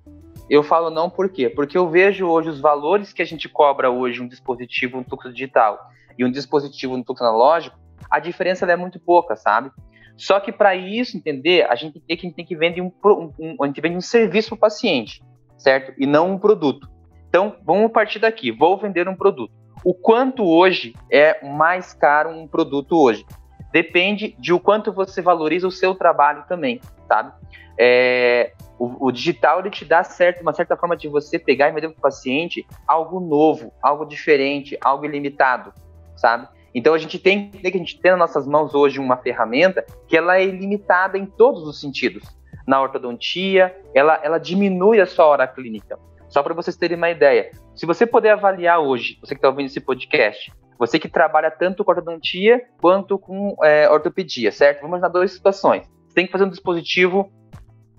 Eu 0.49 0.63
falo 0.63 0.89
não 0.89 1.11
por 1.11 1.29
quê? 1.29 1.47
Porque 1.47 1.77
eu 1.77 1.87
vejo 1.87 2.25
hoje 2.25 2.49
os 2.49 2.59
valores 2.59 3.13
que 3.13 3.21
a 3.21 3.25
gente 3.25 3.47
cobra 3.47 3.91
hoje 3.91 4.19
um 4.19 4.27
dispositivo 4.27 4.97
no 4.97 5.03
fluxo 5.03 5.31
digital 5.31 5.91
e 6.19 6.25
um 6.25 6.31
dispositivo 6.31 6.95
no 6.95 7.03
fluxo 7.03 7.23
analógico, 7.23 7.79
a 8.11 8.19
diferença 8.19 8.65
é 8.65 8.75
muito 8.75 8.99
pouca, 8.99 9.35
sabe? 9.35 9.71
Só 10.15 10.39
que 10.39 10.51
para 10.51 10.75
isso 10.75 11.17
entender, 11.17 11.65
a 11.67 11.75
gente 11.75 11.99
tem 12.01 12.17
que, 12.17 12.31
tem 12.31 12.45
que 12.45 12.55
vender 12.55 12.81
um, 12.81 12.91
um, 13.39 13.63
a 13.63 13.67
gente 13.67 13.81
vende 13.81 13.97
um 13.97 14.01
serviço 14.01 14.49
para 14.49 14.55
o 14.55 14.59
paciente 14.59 15.21
certo? 15.59 15.93
E 15.97 16.07
não 16.07 16.31
um 16.31 16.39
produto. 16.39 16.89
Então, 17.27 17.57
vamos 17.63 17.91
partir 17.91 18.17
daqui. 18.17 18.51
Vou 18.51 18.77
vender 18.77 19.07
um 19.07 19.15
produto. 19.15 19.53
O 19.83 19.93
quanto 19.93 20.43
hoje 20.43 20.95
é 21.11 21.45
mais 21.45 21.93
caro 21.93 22.31
um 22.31 22.47
produto 22.47 22.97
hoje? 22.97 23.25
Depende 23.71 24.35
de 24.39 24.51
o 24.51 24.59
quanto 24.59 24.91
você 24.91 25.21
valoriza 25.21 25.67
o 25.67 25.71
seu 25.71 25.93
trabalho 25.93 26.43
também, 26.47 26.81
sabe? 27.07 27.31
É, 27.77 28.53
o, 28.79 29.07
o, 29.07 29.11
digital 29.11 29.59
ele 29.59 29.69
te 29.69 29.85
dá 29.85 30.03
certo, 30.03 30.41
uma 30.41 30.53
certa 30.53 30.75
forma 30.75 30.97
de 30.97 31.07
você 31.07 31.37
pegar 31.37 31.69
e 31.69 31.71
vender 31.71 31.89
para 31.89 31.97
o 31.99 32.01
paciente 32.01 32.65
algo 32.87 33.19
novo, 33.19 33.71
algo 33.81 34.05
diferente, 34.05 34.77
algo 34.81 35.05
ilimitado, 35.05 35.71
sabe? 36.19 36.47
Então 36.73 36.93
a 36.93 36.97
gente 36.97 37.17
tem 37.17 37.49
que 37.49 37.67
a 37.67 37.71
gente 37.71 37.99
tem 37.99 38.11
nas 38.11 38.19
nossas 38.19 38.47
mãos 38.47 38.75
hoje 38.75 38.99
uma 38.99 39.17
ferramenta 39.17 39.85
que 40.07 40.15
ela 40.15 40.37
é 40.37 40.45
ilimitada 40.45 41.17
em 41.17 41.25
todos 41.25 41.63
os 41.63 41.79
sentidos. 41.79 42.23
Na 42.67 42.79
ortodontia, 42.81 43.75
ela, 43.95 44.19
ela 44.21 44.37
diminui 44.37 45.01
a 45.01 45.05
sua 45.05 45.25
hora 45.25 45.47
clínica. 45.47 45.97
Só 46.27 46.43
para 46.43 46.53
vocês 46.53 46.77
terem 46.77 46.95
uma 46.95 47.09
ideia, 47.09 47.49
se 47.73 47.87
você 47.87 48.05
puder 48.05 48.33
avaliar 48.33 48.79
hoje, 48.79 49.17
você 49.19 49.33
que 49.33 49.39
está 49.39 49.49
ouvindo 49.49 49.65
esse 49.65 49.81
podcast, 49.81 50.53
você 50.77 50.99
que 50.99 51.09
trabalha 51.09 51.49
tanto 51.49 51.83
com 51.83 51.91
ortodontia 51.91 52.61
quanto 52.79 53.17
com 53.17 53.55
é, 53.63 53.89
ortopedia, 53.89 54.51
certo? 54.51 54.81
Vamos 54.81 55.01
nas 55.01 55.11
duas 55.11 55.31
situações. 55.31 55.89
Você 56.07 56.13
tem 56.13 56.25
que 56.25 56.31
fazer 56.31 56.45
um 56.45 56.49
dispositivo 56.49 57.31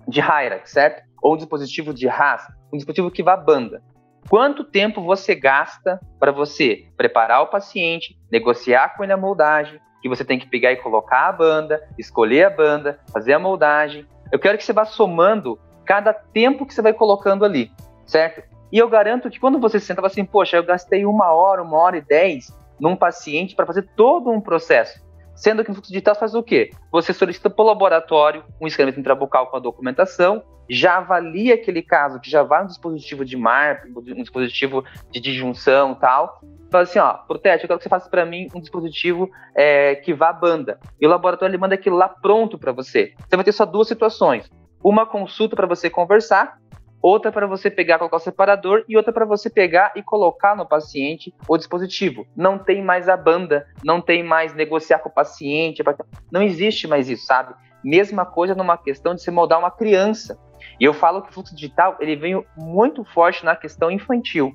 de 0.07 0.19
Hyrax, 0.19 0.71
certo? 0.71 1.03
Ou 1.21 1.33
um 1.33 1.37
dispositivo 1.37 1.93
de 1.93 2.07
Haas, 2.07 2.41
um 2.73 2.77
dispositivo 2.77 3.11
que 3.11 3.21
vá 3.21 3.35
banda. 3.35 3.83
Quanto 4.29 4.63
tempo 4.63 5.01
você 5.01 5.35
gasta 5.35 5.99
para 6.19 6.31
você 6.31 6.85
preparar 6.95 7.41
o 7.41 7.47
paciente, 7.47 8.17
negociar 8.31 8.95
com 8.95 9.03
ele 9.03 9.13
a 9.13 9.17
moldagem, 9.17 9.79
que 10.01 10.09
você 10.09 10.23
tem 10.23 10.39
que 10.39 10.47
pegar 10.47 10.71
e 10.71 10.77
colocar 10.77 11.27
a 11.27 11.31
banda, 11.31 11.81
escolher 11.97 12.45
a 12.45 12.49
banda, 12.49 12.99
fazer 13.11 13.33
a 13.33 13.39
moldagem. 13.39 14.05
Eu 14.31 14.39
quero 14.39 14.57
que 14.57 14.63
você 14.63 14.73
vá 14.73 14.85
somando 14.85 15.59
cada 15.85 16.13
tempo 16.13 16.65
que 16.65 16.73
você 16.73 16.81
vai 16.81 16.93
colocando 16.93 17.43
ali, 17.45 17.71
certo? 18.05 18.41
E 18.71 18.77
eu 18.77 18.87
garanto 18.87 19.29
que 19.29 19.39
quando 19.39 19.59
você 19.59 19.79
senta 19.79 20.05
assim, 20.05 20.23
poxa, 20.23 20.55
eu 20.55 20.63
gastei 20.63 21.05
uma 21.05 21.31
hora, 21.33 21.61
uma 21.61 21.77
hora 21.77 21.97
e 21.97 22.01
dez 22.01 22.57
num 22.79 22.95
paciente 22.95 23.55
para 23.55 23.65
fazer 23.65 23.87
todo 23.95 24.31
um 24.31 24.39
processo. 24.41 25.03
Sendo 25.35 25.63
que 25.63 25.69
no 25.69 25.75
fluxo 25.75 25.91
digital 25.91 26.15
faz 26.15 26.35
o 26.35 26.43
quê? 26.43 26.71
Você 26.91 27.13
solicita 27.13 27.49
para 27.49 27.63
o 27.63 27.67
laboratório 27.67 28.43
um 28.59 28.67
escaneamento 28.67 28.99
intrabucal 28.99 29.47
com 29.47 29.57
a 29.57 29.59
documentação, 29.59 30.43
já 30.69 30.97
avalia 30.97 31.55
aquele 31.55 31.81
caso, 31.81 32.19
que 32.19 32.29
já 32.29 32.43
vai 32.43 32.61
no 32.61 32.67
dispositivo 32.67 33.25
de 33.25 33.35
MAR, 33.35 33.83
um 33.95 34.21
dispositivo 34.21 34.85
de 35.11 35.19
disjunção 35.19 35.95
tal, 35.95 36.39
fala 36.71 36.83
assim, 36.83 36.99
ó, 36.99 37.13
Protete, 37.13 37.63
eu 37.63 37.67
quero 37.67 37.77
que 37.77 37.83
você 37.83 37.89
faça 37.89 38.09
para 38.09 38.25
mim 38.25 38.47
um 38.55 38.59
dispositivo 38.61 39.29
é, 39.53 39.95
que 39.95 40.13
vá 40.13 40.29
à 40.29 40.33
banda. 40.33 40.79
E 40.99 41.05
o 41.05 41.09
laboratório 41.09 41.51
ele 41.51 41.59
manda 41.59 41.75
aquilo 41.75 41.97
lá 41.97 42.07
pronto 42.07 42.57
para 42.57 42.71
você. 42.71 43.13
Você 43.27 43.35
vai 43.35 43.43
ter 43.43 43.51
só 43.51 43.65
duas 43.65 43.87
situações. 43.87 44.49
Uma 44.81 45.05
consulta 45.05 45.55
para 45.55 45.67
você 45.67 45.89
conversar 45.89 46.57
outra 47.01 47.31
para 47.31 47.47
você 47.47 47.69
pegar, 47.69 47.97
colocar 47.97 48.17
o 48.17 48.19
separador 48.19 48.83
e 48.87 48.95
outra 48.95 49.11
para 49.11 49.25
você 49.25 49.49
pegar 49.49 49.91
e 49.95 50.03
colocar 50.03 50.55
no 50.55 50.65
paciente 50.65 51.33
o 51.47 51.57
dispositivo. 51.57 52.27
Não 52.35 52.57
tem 52.57 52.83
mais 52.83 53.09
a 53.09 53.17
banda, 53.17 53.67
não 53.83 53.99
tem 53.99 54.23
mais 54.23 54.53
negociar 54.53 54.99
com 54.99 55.09
o 55.09 55.13
paciente, 55.13 55.83
não 56.31 56.41
existe 56.41 56.87
mais 56.87 57.09
isso, 57.09 57.25
sabe? 57.25 57.53
Mesma 57.83 58.25
coisa 58.25 58.53
numa 58.53 58.77
questão 58.77 59.15
de 59.15 59.23
se 59.23 59.31
moldar 59.31 59.59
uma 59.59 59.71
criança. 59.71 60.39
E 60.79 60.83
eu 60.83 60.93
falo 60.93 61.21
que 61.21 61.29
o 61.29 61.33
fluxo 61.33 61.55
digital 61.55 61.97
ele 61.99 62.15
veio 62.15 62.45
muito 62.55 63.03
forte 63.03 63.43
na 63.43 63.55
questão 63.55 63.89
infantil. 63.89 64.53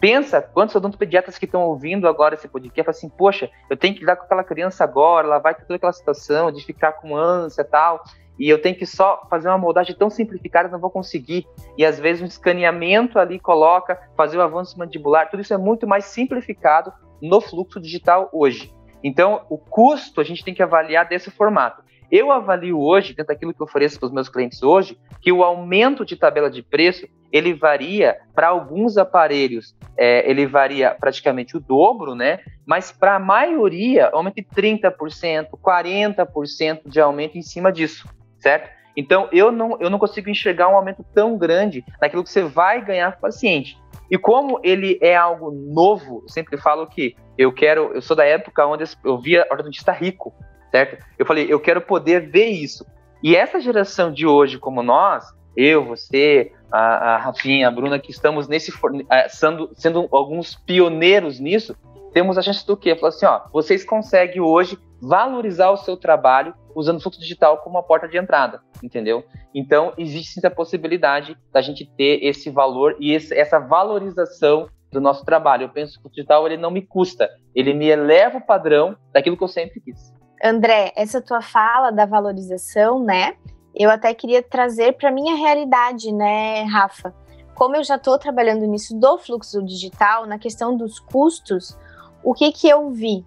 Pensa 0.00 0.42
quantos 0.42 0.74
odontopediatras 0.74 1.38
que 1.38 1.46
estão 1.46 1.62
ouvindo 1.62 2.06
agora 2.06 2.34
esse 2.34 2.48
podcast 2.48 2.84
falam 2.84 2.96
assim, 2.96 3.08
poxa, 3.08 3.50
eu 3.68 3.76
tenho 3.76 3.94
que 3.94 4.00
lidar 4.00 4.16
com 4.16 4.24
aquela 4.24 4.44
criança 4.44 4.84
agora, 4.84 5.26
ela 5.26 5.38
vai 5.38 5.54
ter 5.54 5.62
toda 5.62 5.76
aquela 5.76 5.92
situação 5.92 6.52
de 6.52 6.64
ficar 6.64 6.92
com 6.92 7.16
ânsia 7.16 7.62
e 7.62 7.64
tal 7.64 8.02
e 8.38 8.48
eu 8.48 8.60
tenho 8.60 8.76
que 8.76 8.86
só 8.86 9.26
fazer 9.30 9.48
uma 9.48 9.58
moldagem 9.58 9.94
tão 9.96 10.10
simplificada, 10.10 10.68
não 10.68 10.78
vou 10.78 10.90
conseguir. 10.90 11.46
E 11.76 11.84
às 11.84 11.98
vezes 11.98 12.22
um 12.22 12.26
escaneamento 12.26 13.18
ali 13.18 13.38
coloca, 13.38 13.98
fazer 14.16 14.36
o 14.36 14.42
avanço 14.42 14.78
mandibular, 14.78 15.30
tudo 15.30 15.40
isso 15.40 15.54
é 15.54 15.58
muito 15.58 15.86
mais 15.86 16.04
simplificado 16.06 16.92
no 17.20 17.40
fluxo 17.40 17.80
digital 17.80 18.28
hoje. 18.32 18.72
Então, 19.02 19.42
o 19.48 19.56
custo 19.56 20.20
a 20.20 20.24
gente 20.24 20.44
tem 20.44 20.54
que 20.54 20.62
avaliar 20.62 21.08
desse 21.08 21.30
formato. 21.30 21.84
Eu 22.10 22.30
avalio 22.30 22.80
hoje, 22.80 23.14
dentro 23.14 23.34
daquilo 23.34 23.52
que 23.52 23.60
eu 23.60 23.64
ofereço 23.64 23.98
para 23.98 24.06
os 24.06 24.12
meus 24.12 24.28
clientes 24.28 24.62
hoje, 24.62 24.98
que 25.20 25.32
o 25.32 25.42
aumento 25.42 26.04
de 26.04 26.16
tabela 26.16 26.48
de 26.48 26.62
preço 26.62 27.06
ele 27.32 27.52
varia 27.52 28.16
para 28.32 28.48
alguns 28.48 28.96
aparelhos, 28.96 29.74
é, 29.96 30.28
ele 30.30 30.46
varia 30.46 30.94
praticamente 30.94 31.56
o 31.56 31.60
dobro, 31.60 32.14
né? 32.14 32.38
Mas 32.64 32.92
para 32.92 33.16
a 33.16 33.18
maioria, 33.18 34.08
aumenta 34.12 34.40
de 34.40 34.46
30%, 34.46 35.48
40% 35.50 36.82
de 36.86 37.00
aumento 37.00 37.36
em 37.36 37.42
cima 37.42 37.72
disso 37.72 38.08
certo? 38.38 38.70
Então, 38.96 39.28
eu 39.30 39.52
não, 39.52 39.76
eu 39.78 39.90
não 39.90 39.98
consigo 39.98 40.30
enxergar 40.30 40.68
um 40.68 40.76
aumento 40.76 41.04
tão 41.14 41.36
grande 41.36 41.84
naquilo 42.00 42.24
que 42.24 42.30
você 42.30 42.42
vai 42.42 42.82
ganhar 42.82 43.12
com 43.12 43.18
o 43.18 43.22
paciente. 43.22 43.78
E 44.10 44.16
como 44.16 44.60
ele 44.62 44.98
é 45.02 45.14
algo 45.14 45.50
novo, 45.50 46.22
eu 46.24 46.28
sempre 46.28 46.56
falo 46.56 46.86
que 46.86 47.14
eu 47.36 47.52
quero, 47.52 47.92
eu 47.92 48.00
sou 48.00 48.16
da 48.16 48.24
época 48.24 48.66
onde 48.66 48.84
eu 49.04 49.18
via 49.18 49.46
ortodontista 49.50 49.92
rico, 49.92 50.32
certo? 50.70 51.04
Eu 51.18 51.26
falei, 51.26 51.46
eu 51.52 51.60
quero 51.60 51.80
poder 51.80 52.30
ver 52.30 52.46
isso. 52.46 52.86
E 53.22 53.36
essa 53.36 53.60
geração 53.60 54.12
de 54.12 54.26
hoje, 54.26 54.58
como 54.58 54.82
nós, 54.82 55.24
eu, 55.56 55.84
você, 55.84 56.52
a, 56.70 56.78
a 56.78 57.16
Rafinha, 57.18 57.68
a 57.68 57.70
Bruna, 57.70 57.98
que 57.98 58.10
estamos 58.10 58.46
nesse 58.46 58.72
eh, 59.10 59.28
sendo, 59.28 59.70
sendo 59.74 60.08
alguns 60.12 60.54
pioneiros 60.54 61.40
nisso, 61.40 61.76
temos 62.12 62.38
a 62.38 62.42
chance 62.42 62.66
do 62.66 62.76
quê? 62.76 62.94
Falar 62.94 63.08
assim, 63.08 63.26
ó, 63.26 63.42
vocês 63.52 63.84
conseguem 63.84 64.40
hoje 64.40 64.78
valorizar 65.00 65.70
o 65.70 65.76
seu 65.76 65.96
trabalho 65.96 66.54
usando 66.74 66.98
o 66.98 67.00
fluxo 67.00 67.20
digital 67.20 67.58
como 67.58 67.76
uma 67.76 67.82
porta 67.82 68.06
de 68.06 68.18
entrada, 68.18 68.60
entendeu? 68.82 69.24
Então, 69.54 69.92
existe 69.96 70.40
sim 70.40 70.46
a 70.46 70.50
possibilidade 70.50 71.36
da 71.52 71.62
gente 71.62 71.86
ter 71.96 72.22
esse 72.22 72.50
valor 72.50 72.96
e 73.00 73.12
esse, 73.12 73.34
essa 73.34 73.58
valorização 73.58 74.68
do 74.92 75.00
nosso 75.00 75.24
trabalho. 75.24 75.64
Eu 75.64 75.68
penso 75.70 76.00
que 76.00 76.06
o 76.06 76.10
digital 76.10 76.46
ele 76.46 76.56
não 76.56 76.70
me 76.70 76.82
custa, 76.82 77.30
ele 77.54 77.72
me 77.72 77.86
eleva 77.86 78.38
o 78.38 78.46
padrão 78.46 78.96
daquilo 79.12 79.36
que 79.36 79.44
eu 79.44 79.48
sempre 79.48 79.80
quis. 79.80 80.14
André, 80.42 80.92
essa 80.94 81.20
tua 81.20 81.40
fala 81.40 81.90
da 81.90 82.04
valorização, 82.04 83.02
né? 83.02 83.36
Eu 83.74 83.90
até 83.90 84.12
queria 84.14 84.42
trazer 84.42 84.92
para 84.92 85.10
minha 85.10 85.34
realidade, 85.34 86.12
né, 86.12 86.62
Rafa? 86.64 87.14
Como 87.54 87.76
eu 87.76 87.84
já 87.84 87.96
estou 87.96 88.18
trabalhando 88.18 88.66
nisso 88.66 88.98
do 88.98 89.18
fluxo 89.18 89.62
digital, 89.62 90.26
na 90.26 90.38
questão 90.38 90.76
dos 90.76 90.98
custos, 90.98 91.78
o 92.22 92.34
que 92.34 92.52
que 92.52 92.68
eu 92.68 92.90
vi? 92.90 93.24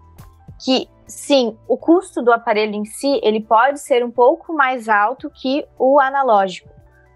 Que 0.64 0.88
sim, 1.10 1.58
o 1.68 1.76
custo 1.76 2.22
do 2.22 2.32
aparelho 2.32 2.76
em 2.76 2.86
si, 2.86 3.20
ele 3.24 3.42
pode 3.42 3.80
ser 3.80 4.06
um 4.06 4.12
pouco 4.12 4.54
mais 4.54 4.88
alto 4.88 5.30
que 5.30 5.66
o 5.78 6.00
analógico, 6.00 6.70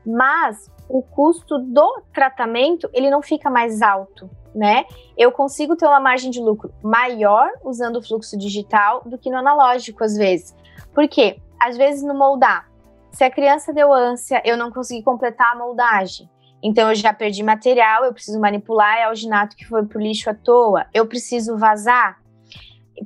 mas 0.05 0.69
o 0.89 1.01
custo 1.01 1.59
do 1.59 2.01
tratamento, 2.11 2.89
ele 2.91 3.09
não 3.09 3.21
fica 3.21 3.49
mais 3.49 3.81
alto, 3.81 4.29
né? 4.53 4.85
Eu 5.15 5.31
consigo 5.31 5.75
ter 5.75 5.85
uma 5.85 5.99
margem 5.99 6.31
de 6.31 6.41
lucro 6.41 6.73
maior 6.81 7.49
usando 7.63 7.97
o 7.97 8.01
fluxo 8.01 8.37
digital 8.37 9.03
do 9.05 9.17
que 9.17 9.29
no 9.29 9.37
analógico, 9.37 10.03
às 10.03 10.17
vezes. 10.17 10.55
Por 10.93 11.07
quê? 11.07 11.39
Às 11.61 11.77
vezes 11.77 12.03
no 12.03 12.13
moldar, 12.13 12.67
se 13.11 13.23
a 13.23 13.31
criança 13.31 13.71
deu 13.71 13.93
ânsia, 13.93 14.41
eu 14.43 14.57
não 14.57 14.71
consegui 14.71 15.03
completar 15.03 15.53
a 15.53 15.55
moldagem. 15.55 16.27
Então 16.63 16.89
eu 16.89 16.95
já 16.95 17.13
perdi 17.13 17.43
material, 17.43 18.05
eu 18.05 18.13
preciso 18.13 18.39
manipular, 18.39 18.97
é 18.97 19.03
alginato 19.03 19.55
que 19.55 19.65
foi 19.65 19.85
pro 19.85 19.99
lixo 19.99 20.29
à 20.29 20.33
toa, 20.33 20.87
eu 20.93 21.05
preciso 21.05 21.57
vazar, 21.57 22.22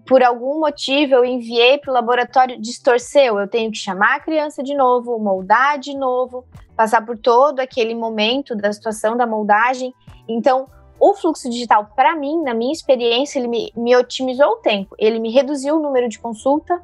por 0.05 0.21
algum 0.21 0.59
motivo 0.59 1.15
eu 1.15 1.25
enviei 1.25 1.77
para 1.77 1.91
o 1.91 1.93
laboratório, 1.93 2.59
distorceu, 2.59 3.39
eu 3.39 3.47
tenho 3.47 3.71
que 3.71 3.77
chamar 3.77 4.15
a 4.15 4.19
criança 4.19 4.61
de 4.61 4.75
novo, 4.75 5.17
moldar 5.17 5.79
de 5.79 5.95
novo, 5.95 6.45
passar 6.75 7.05
por 7.05 7.17
todo 7.17 7.59
aquele 7.59 7.95
momento 7.95 8.55
da 8.55 8.71
situação 8.71 9.15
da 9.15 9.25
moldagem. 9.25 9.93
Então, 10.27 10.67
o 10.99 11.13
fluxo 11.13 11.49
digital, 11.49 11.91
para 11.95 12.15
mim, 12.15 12.41
na 12.41 12.53
minha 12.53 12.73
experiência, 12.73 13.39
ele 13.39 13.47
me, 13.47 13.71
me 13.75 13.95
otimizou 13.95 14.53
o 14.53 14.55
tempo, 14.57 14.95
ele 14.97 15.19
me 15.19 15.31
reduziu 15.31 15.77
o 15.77 15.79
número 15.79 16.09
de 16.09 16.19
consulta, 16.19 16.81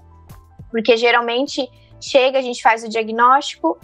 porque 0.71 0.95
geralmente 0.95 1.69
chega, 1.99 2.39
a 2.39 2.41
gente 2.41 2.61
faz 2.61 2.83
o 2.83 2.89
diagnóstico, 2.89 3.77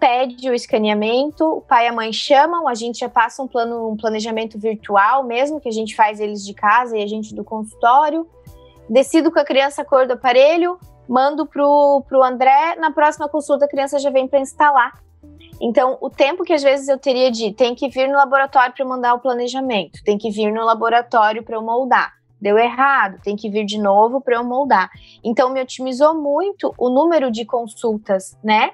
pede 0.00 0.50
o 0.50 0.54
escaneamento, 0.54 1.44
o 1.44 1.60
pai 1.60 1.86
e 1.86 1.88
a 1.88 1.92
mãe 1.92 2.12
chamam, 2.12 2.66
a 2.66 2.74
gente 2.74 2.98
já 2.98 3.08
passa 3.08 3.42
um 3.42 3.46
plano, 3.46 3.90
um 3.90 3.96
planejamento 3.96 4.58
virtual 4.58 5.22
mesmo, 5.22 5.60
que 5.60 5.68
a 5.68 5.72
gente 5.72 5.94
faz 5.94 6.18
eles 6.18 6.44
de 6.44 6.52
casa 6.54 6.96
e 6.98 7.02
a 7.02 7.06
gente 7.06 7.34
do 7.34 7.44
consultório 7.44 8.28
decido 8.88 9.30
com 9.30 9.38
a 9.38 9.44
criança 9.44 9.82
a 9.82 9.84
cor 9.84 10.06
do 10.06 10.14
aparelho, 10.14 10.78
mando 11.08 11.46
pro, 11.46 12.02
pro 12.08 12.22
André, 12.22 12.76
na 12.76 12.90
próxima 12.90 13.28
consulta 13.28 13.64
a 13.64 13.68
criança 13.68 13.98
já 13.98 14.10
vem 14.10 14.26
para 14.26 14.40
instalar. 14.40 14.92
Então, 15.60 15.96
o 16.00 16.10
tempo 16.10 16.44
que 16.44 16.52
às 16.52 16.62
vezes 16.62 16.88
eu 16.88 16.98
teria 16.98 17.30
de 17.30 17.52
tem 17.52 17.74
que 17.74 17.88
vir 17.88 18.08
no 18.08 18.16
laboratório 18.16 18.74
para 18.74 18.84
mandar 18.84 19.14
o 19.14 19.20
planejamento, 19.20 20.02
tem 20.04 20.18
que 20.18 20.30
vir 20.30 20.52
no 20.52 20.64
laboratório 20.64 21.42
para 21.42 21.56
eu 21.56 21.62
moldar. 21.62 22.12
Deu 22.40 22.58
errado, 22.58 23.20
tem 23.22 23.36
que 23.36 23.48
vir 23.48 23.64
de 23.64 23.78
novo 23.78 24.20
para 24.20 24.36
eu 24.36 24.44
moldar. 24.44 24.90
Então, 25.22 25.50
me 25.50 25.62
otimizou 25.62 26.14
muito 26.14 26.74
o 26.76 26.90
número 26.90 27.30
de 27.30 27.44
consultas, 27.44 28.36
né? 28.42 28.72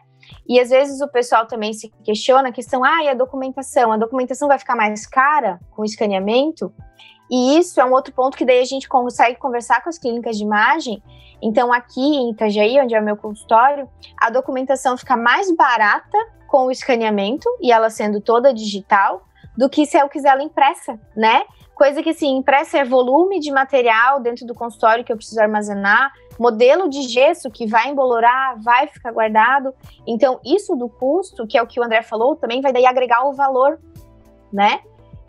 E 0.48 0.58
às 0.58 0.70
vezes 0.70 1.00
o 1.00 1.08
pessoal 1.08 1.46
também 1.46 1.72
se 1.72 1.92
questiona 2.02 2.48
a 2.48 2.52
questão, 2.52 2.82
ah, 2.82 3.04
e 3.04 3.08
a 3.08 3.14
documentação? 3.14 3.92
A 3.92 3.96
documentação 3.96 4.48
vai 4.48 4.58
ficar 4.58 4.74
mais 4.74 5.06
cara 5.06 5.60
com 5.70 5.82
o 5.82 5.84
escaneamento? 5.84 6.72
E 7.30 7.58
isso 7.58 7.80
é 7.80 7.84
um 7.84 7.92
outro 7.92 8.12
ponto 8.12 8.36
que 8.36 8.44
daí 8.44 8.60
a 8.60 8.64
gente 8.64 8.88
consegue 8.88 9.38
conversar 9.38 9.82
com 9.82 9.88
as 9.88 9.98
clínicas 9.98 10.36
de 10.36 10.42
imagem. 10.42 11.02
Então, 11.40 11.72
aqui 11.72 12.00
em 12.00 12.32
Itajaí, 12.32 12.80
onde 12.80 12.94
é 12.94 13.00
o 13.00 13.04
meu 13.04 13.16
consultório, 13.16 13.88
a 14.18 14.30
documentação 14.30 14.96
fica 14.96 15.16
mais 15.16 15.54
barata 15.54 16.18
com 16.48 16.66
o 16.66 16.70
escaneamento 16.70 17.48
e 17.60 17.70
ela 17.70 17.88
sendo 17.88 18.20
toda 18.20 18.52
digital 18.52 19.22
do 19.56 19.68
que 19.68 19.86
se 19.86 19.96
eu 19.96 20.08
quiser 20.08 20.30
ela 20.30 20.42
impressa, 20.42 20.98
né? 21.16 21.44
Coisa 21.74 22.02
que, 22.02 22.10
assim, 22.10 22.36
impressa 22.36 22.78
é 22.78 22.84
volume 22.84 23.40
de 23.40 23.50
material 23.50 24.20
dentro 24.20 24.46
do 24.46 24.54
consultório 24.54 25.04
que 25.04 25.12
eu 25.12 25.16
preciso 25.16 25.40
armazenar, 25.40 26.12
modelo 26.38 26.88
de 26.90 27.02
gesso 27.02 27.50
que 27.50 27.66
vai 27.66 27.88
embolorar, 27.88 28.56
vai 28.60 28.86
ficar 28.86 29.12
guardado. 29.12 29.72
Então, 30.06 30.40
isso 30.44 30.76
do 30.76 30.88
custo, 30.88 31.46
que 31.46 31.56
é 31.56 31.62
o 31.62 31.66
que 31.66 31.80
o 31.80 31.84
André 31.84 32.02
falou, 32.02 32.36
também 32.36 32.60
vai 32.60 32.72
daí 32.72 32.84
agregar 32.84 33.26
o 33.26 33.32
valor, 33.32 33.78
né? 34.52 34.80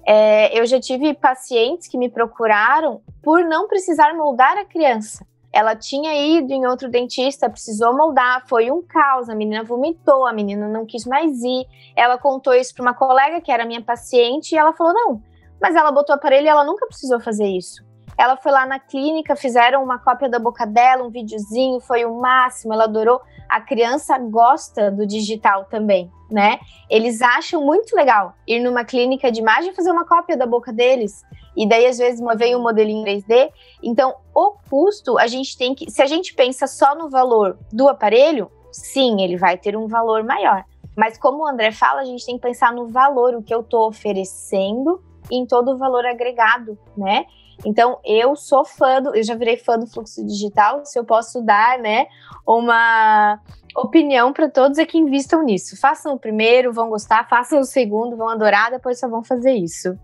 É, 0.06 0.58
eu 0.60 0.66
já 0.66 0.80
tive 0.80 1.14
pacientes 1.14 1.88
que 1.88 1.98
me 1.98 2.10
procuraram 2.10 3.02
por 3.22 3.44
não 3.44 3.68
precisar 3.68 4.16
moldar 4.16 4.58
a 4.58 4.66
criança. 4.66 5.26
Ela 5.54 5.76
tinha 5.76 6.14
ido 6.16 6.54
em 6.54 6.66
outro 6.66 6.90
dentista, 6.90 7.50
precisou 7.50 7.96
moldar, 7.96 8.48
foi 8.48 8.72
um 8.72 8.82
caos. 8.82 9.30
A 9.30 9.36
menina 9.36 9.64
vomitou, 9.64 10.26
a 10.26 10.32
menina 10.32 10.68
não 10.68 10.86
quis 10.86 11.06
mais 11.06 11.42
ir. 11.44 11.66
Ela 11.96 12.18
contou 12.18 12.54
isso 12.54 12.74
para 12.74 12.84
uma 12.84 12.94
colega 12.94 13.42
que 13.42 13.52
era 13.52 13.66
minha 13.66 13.82
paciente 13.82 14.54
e 14.54 14.58
ela 14.58 14.74
falou: 14.74 14.94
não, 14.94 15.22
mas 15.62 15.76
ela 15.76 15.92
botou 15.92 16.16
o 16.16 16.18
aparelho 16.18 16.46
e 16.46 16.50
ela 16.50 16.64
nunca 16.64 16.88
precisou 16.88 17.20
fazer 17.20 17.48
isso. 17.48 17.84
Ela 18.18 18.38
foi 18.38 18.52
lá 18.52 18.66
na 18.66 18.80
clínica, 18.80 19.36
fizeram 19.36 19.84
uma 19.84 19.98
cópia 19.98 20.30
da 20.30 20.38
boca 20.38 20.66
dela, 20.66 21.04
um 21.04 21.10
videozinho, 21.10 21.80
foi 21.80 22.06
o 22.06 22.20
máximo, 22.20 22.74
ela 22.74 22.84
adorou. 22.84 23.20
A 23.50 23.60
criança 23.60 24.18
gosta 24.18 24.92
do 24.92 25.06
digital 25.06 25.66
também, 25.66 26.12
né? 26.30 26.60
Eles 26.90 27.22
acham 27.22 27.64
muito 27.66 27.96
legal 27.96 28.36
ir 28.48 28.60
numa 28.60 28.86
clínica 28.86 29.32
de 29.32 29.42
imagem 29.42 29.72
e 29.72 29.76
fazer 29.76 29.92
uma 29.92 30.06
cópia 30.06 30.38
da 30.38 30.46
boca 30.46 30.72
deles. 30.72 31.24
E 31.56 31.68
daí, 31.68 31.86
às 31.86 31.98
vezes, 31.98 32.22
vem 32.38 32.56
um 32.56 32.62
modelinho 32.62 33.04
3D. 33.04 33.52
Então, 33.84 34.16
o 34.34 34.54
custo, 34.70 35.18
a 35.18 35.28
gente 35.28 35.58
tem 35.58 35.76
que. 35.76 35.90
Se 35.92 36.02
a 36.02 36.06
gente 36.06 36.34
pensa 36.34 36.66
só 36.66 36.96
no 36.96 37.10
valor 37.10 37.58
do 37.74 37.90
aparelho, 37.90 38.50
sim, 38.72 39.22
ele 39.22 39.36
vai 39.36 39.58
ter 39.58 39.76
um 39.76 39.88
valor 39.88 40.24
maior. 40.24 40.64
Mas 40.96 41.18
como 41.18 41.44
o 41.44 41.48
André 41.48 41.72
fala, 41.72 42.02
a 42.02 42.06
gente 42.06 42.26
tem 42.26 42.36
que 42.36 42.42
pensar 42.42 42.74
no 42.74 42.88
valor, 42.88 43.36
o 43.36 43.44
que 43.44 43.54
eu 43.54 43.62
estou 43.62 43.88
oferecendo 43.88 45.02
em 45.30 45.46
todo 45.46 45.72
o 45.72 45.78
valor 45.78 46.06
agregado, 46.06 46.78
né? 46.96 47.26
Então, 47.66 48.00
eu 48.04 48.36
sou 48.36 48.66
fã 48.66 49.02
do, 49.02 49.16
eu 49.16 49.24
já 49.24 49.36
virei 49.36 49.58
fã 49.58 49.78
do 49.78 49.88
fluxo 49.88 50.26
digital, 50.26 50.86
se 50.86 50.98
eu 50.98 51.06
posso 51.06 51.42
dar, 51.42 51.78
né, 51.80 52.08
uma 52.46 53.40
opinião 53.76 54.34
para 54.34 54.50
todos 54.50 54.78
é 54.78 54.86
que 54.86 54.98
invistam 54.98 55.44
nisso. 55.44 55.80
Façam 55.80 56.14
o 56.14 56.20
primeiro, 56.20 56.74
vão 56.74 56.90
gostar, 56.90 57.28
façam 57.30 57.60
o 57.60 57.64
segundo, 57.64 58.18
vão 58.18 58.30
adorar, 58.30 58.72
depois 58.72 59.00
só 59.00 59.08
vão 59.08 59.24
fazer 59.24 59.54
isso. 59.54 59.98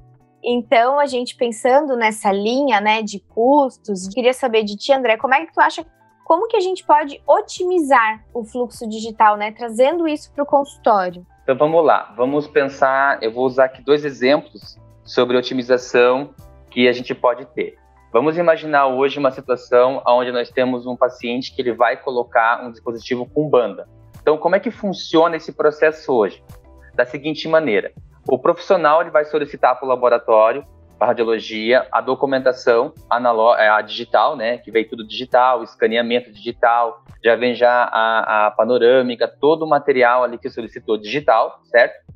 Então, 0.44 1.00
a 1.00 1.06
gente 1.06 1.36
pensando 1.36 1.96
nessa 1.96 2.32
linha, 2.32 2.80
né, 2.80 3.02
de 3.02 3.20
custos, 3.20 4.08
queria 4.08 4.34
saber 4.34 4.64
de 4.64 4.78
ti, 4.78 4.94
André, 4.94 5.18
como 5.18 5.34
é 5.34 5.46
que 5.46 5.54
tu 5.54 5.60
acha 5.60 5.86
como 6.24 6.48
que 6.48 6.58
a 6.58 6.60
gente 6.60 6.84
pode 6.84 7.22
otimizar 7.26 8.22
o 8.34 8.44
fluxo 8.44 8.86
digital, 8.86 9.38
né, 9.38 9.54
trazendo 9.54 10.06
isso 10.06 10.30
para 10.34 10.44
o 10.44 10.46
consultório? 10.46 11.26
Então 11.44 11.58
vamos 11.58 11.86
lá, 11.86 12.14
vamos 12.18 12.46
pensar. 12.48 13.24
Eu 13.24 13.32
vou 13.32 13.46
usar 13.46 13.66
aqui 13.66 13.82
dois 13.82 14.04
exemplos 14.04 14.78
sobre 15.06 15.38
otimização 15.38 16.32
que 16.78 16.88
a 16.88 16.94
gente 16.94 17.16
pode 17.16 17.44
ter. 17.56 17.76
Vamos 18.14 18.38
imaginar 18.38 18.86
hoje 18.86 19.18
uma 19.18 19.32
situação 19.32 20.00
onde 20.08 20.32
nós 20.32 20.52
temos 20.52 20.86
um 20.86 20.96
paciente 20.96 21.52
que 21.52 21.60
ele 21.60 21.74
vai 21.74 21.98
colocar 21.98 22.64
um 22.64 22.72
dispositivo 22.72 23.26
com 23.26 23.50
banda. 23.50 23.90
Então, 24.22 24.38
como 24.38 24.56
é 24.56 24.60
que 24.60 24.70
funciona 24.70 25.36
esse 25.36 25.52
processo 25.52 26.14
hoje? 26.14 26.44
Da 26.94 27.04
seguinte 27.04 27.48
maneira: 27.48 27.92
o 28.30 28.38
profissional 28.38 29.02
ele 29.02 29.10
vai 29.10 29.26
solicitar 29.26 29.76
para 29.76 29.88
o 29.88 29.90
laboratório, 29.90 30.64
para 31.00 31.08
a 31.08 31.10
radiologia, 31.10 31.88
a 31.92 32.00
documentação 32.00 32.94
é, 33.58 33.70
a 33.70 33.82
digital, 33.82 34.36
né, 34.36 34.60
que 34.60 34.70
veio 34.70 34.88
tudo 34.88 35.04
digital, 35.04 35.64
escaneamento 35.64 36.32
digital, 36.32 37.04
já 37.24 37.36
vem 37.36 37.56
já 37.56 37.90
a, 37.92 38.46
a 38.46 38.52
panorâmica, 38.52 39.28
todo 39.28 39.66
o 39.66 39.68
material 39.68 40.24
ali 40.24 40.38
que 40.38 40.48
solicitou 40.48 40.96
digital, 40.96 41.60
certo? 41.64 42.07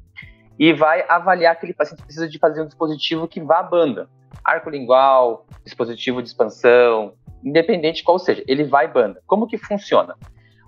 E 0.61 0.71
vai 0.71 1.03
avaliar 1.09 1.53
aquele 1.53 1.73
paciente 1.73 2.03
precisa 2.03 2.29
de 2.29 2.37
fazer 2.37 2.61
um 2.61 2.67
dispositivo 2.67 3.27
que 3.27 3.41
vá 3.41 3.59
à 3.59 3.63
banda 3.63 4.07
arco 4.43 4.69
lingual, 4.69 5.45
dispositivo 5.63 6.21
de 6.21 6.29
expansão, 6.29 7.13
independente 7.43 8.03
qual 8.03 8.19
seja, 8.19 8.43
ele 8.47 8.63
vai 8.63 8.87
banda. 8.87 9.21
Como 9.27 9.47
que 9.47 9.57
funciona? 9.57 10.15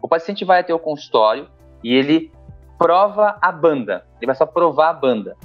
O 0.02 0.08
paciente 0.08 0.44
vai 0.44 0.60
até 0.60 0.74
o 0.74 0.80
consultório 0.80 1.48
e 1.84 1.94
ele 1.94 2.32
prova 2.78 3.38
a 3.42 3.52
banda. 3.52 4.06
Ele 4.20 4.28
vai 4.28 4.36
só 4.36 4.46
provar 4.46 4.90
a 4.90 4.94
banda. 4.94 5.36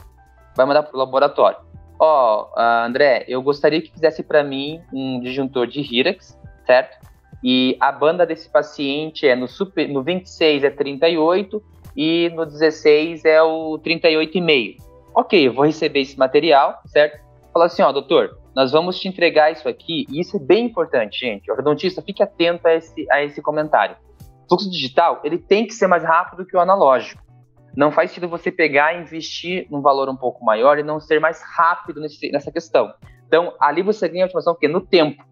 Vai 0.57 0.67
mandar 0.67 0.83
para 0.83 0.95
o 0.95 0.99
laboratório. 0.99 1.59
Ó, 2.01 2.49
oh, 2.55 2.61
André, 2.61 3.25
eu 3.29 3.43
gostaria 3.43 3.81
que 3.81 3.91
fizesse 3.91 4.23
para 4.23 4.45
mim 4.45 4.81
um 4.93 5.21
disjuntor 5.21 5.67
de 5.67 5.81
Hirax, 5.81 6.39
certo? 6.65 6.97
E 7.43 7.77
a 7.81 7.91
banda 7.93 8.25
desse 8.25 8.49
paciente 8.49 9.27
é 9.27 9.35
no, 9.35 9.47
super, 9.47 9.89
no 9.89 10.03
26 10.03 10.65
é 10.65 10.71
38 10.71 11.63
e 11.99 12.31
no 12.31 12.47
16 12.47 13.25
é 13.25 13.43
o 13.43 13.77
38,5. 13.85 14.77
Ok, 15.13 15.49
eu 15.49 15.53
vou 15.53 15.65
receber 15.65 16.03
esse 16.03 16.17
material, 16.17 16.81
certo? 16.87 17.27
falar 17.53 17.67
assim, 17.67 17.83
ó, 17.83 17.91
doutor, 17.91 18.39
nós 18.55 18.71
vamos 18.71 19.01
te 19.01 19.09
entregar 19.09 19.51
isso 19.51 19.69
aqui, 19.69 20.07
e 20.09 20.21
isso 20.21 20.37
é 20.37 20.41
bem 20.41 20.67
importante, 20.67 21.19
gente. 21.19 21.51
O 21.51 21.55
ortodontista, 21.55 22.01
fique 22.01 22.23
atento 22.23 22.69
a 22.69 22.75
esse, 22.75 23.11
a 23.11 23.25
esse 23.25 23.43
comentário. 23.43 23.97
O 24.45 24.49
fluxo 24.49 24.71
digital, 24.71 25.21
ele 25.25 25.39
tem 25.39 25.67
que 25.67 25.75
ser 25.75 25.89
mais 25.89 26.05
rápido 26.05 26.47
que 26.47 26.57
o 26.57 26.61
analógico. 26.61 27.21
Não 27.77 27.91
faz 27.91 28.11
sentido 28.11 28.29
você 28.29 28.53
pegar 28.53 28.95
e 28.95 29.01
investir 29.01 29.67
num 29.69 29.81
valor 29.81 30.09
um 30.09 30.17
pouco 30.17 30.45
maior 30.45 30.79
e 30.79 30.85
não 30.85 31.01
ser 31.01 31.19
mais 31.19 31.43
rápido 31.43 32.01
nesse, 32.01 32.31
nessa 32.31 32.53
questão. 32.53 32.95
Então, 33.27 33.55
ali 33.61 33.83
você 33.83 34.09
ganha 34.09 34.25
a 34.25 34.27
otimização 34.27 34.55
quê? 34.55 34.69
No 34.69 34.81
tempo. 34.81 35.25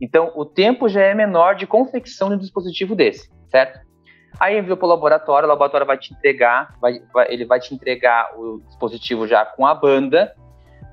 Então, 0.00 0.32
o 0.34 0.46
tempo 0.46 0.88
já 0.88 1.02
é 1.02 1.12
menor 1.12 1.54
de 1.54 1.66
confecção 1.66 2.30
de 2.30 2.36
um 2.36 2.38
dispositivo 2.38 2.94
desse, 2.94 3.30
certo? 3.50 3.78
Aí 4.38 4.58
enviou 4.58 4.76
para 4.76 4.86
o 4.86 4.88
laboratório, 4.88 5.46
o 5.46 5.48
laboratório 5.48 5.86
vai 5.86 5.96
te 5.96 6.12
entregar, 6.12 6.74
vai, 6.80 7.00
vai, 7.12 7.32
ele 7.32 7.44
vai 7.44 7.60
te 7.60 7.74
entregar 7.74 8.32
o 8.36 8.60
dispositivo 8.66 9.26
já 9.26 9.44
com 9.44 9.66
a 9.66 9.74
banda, 9.74 10.34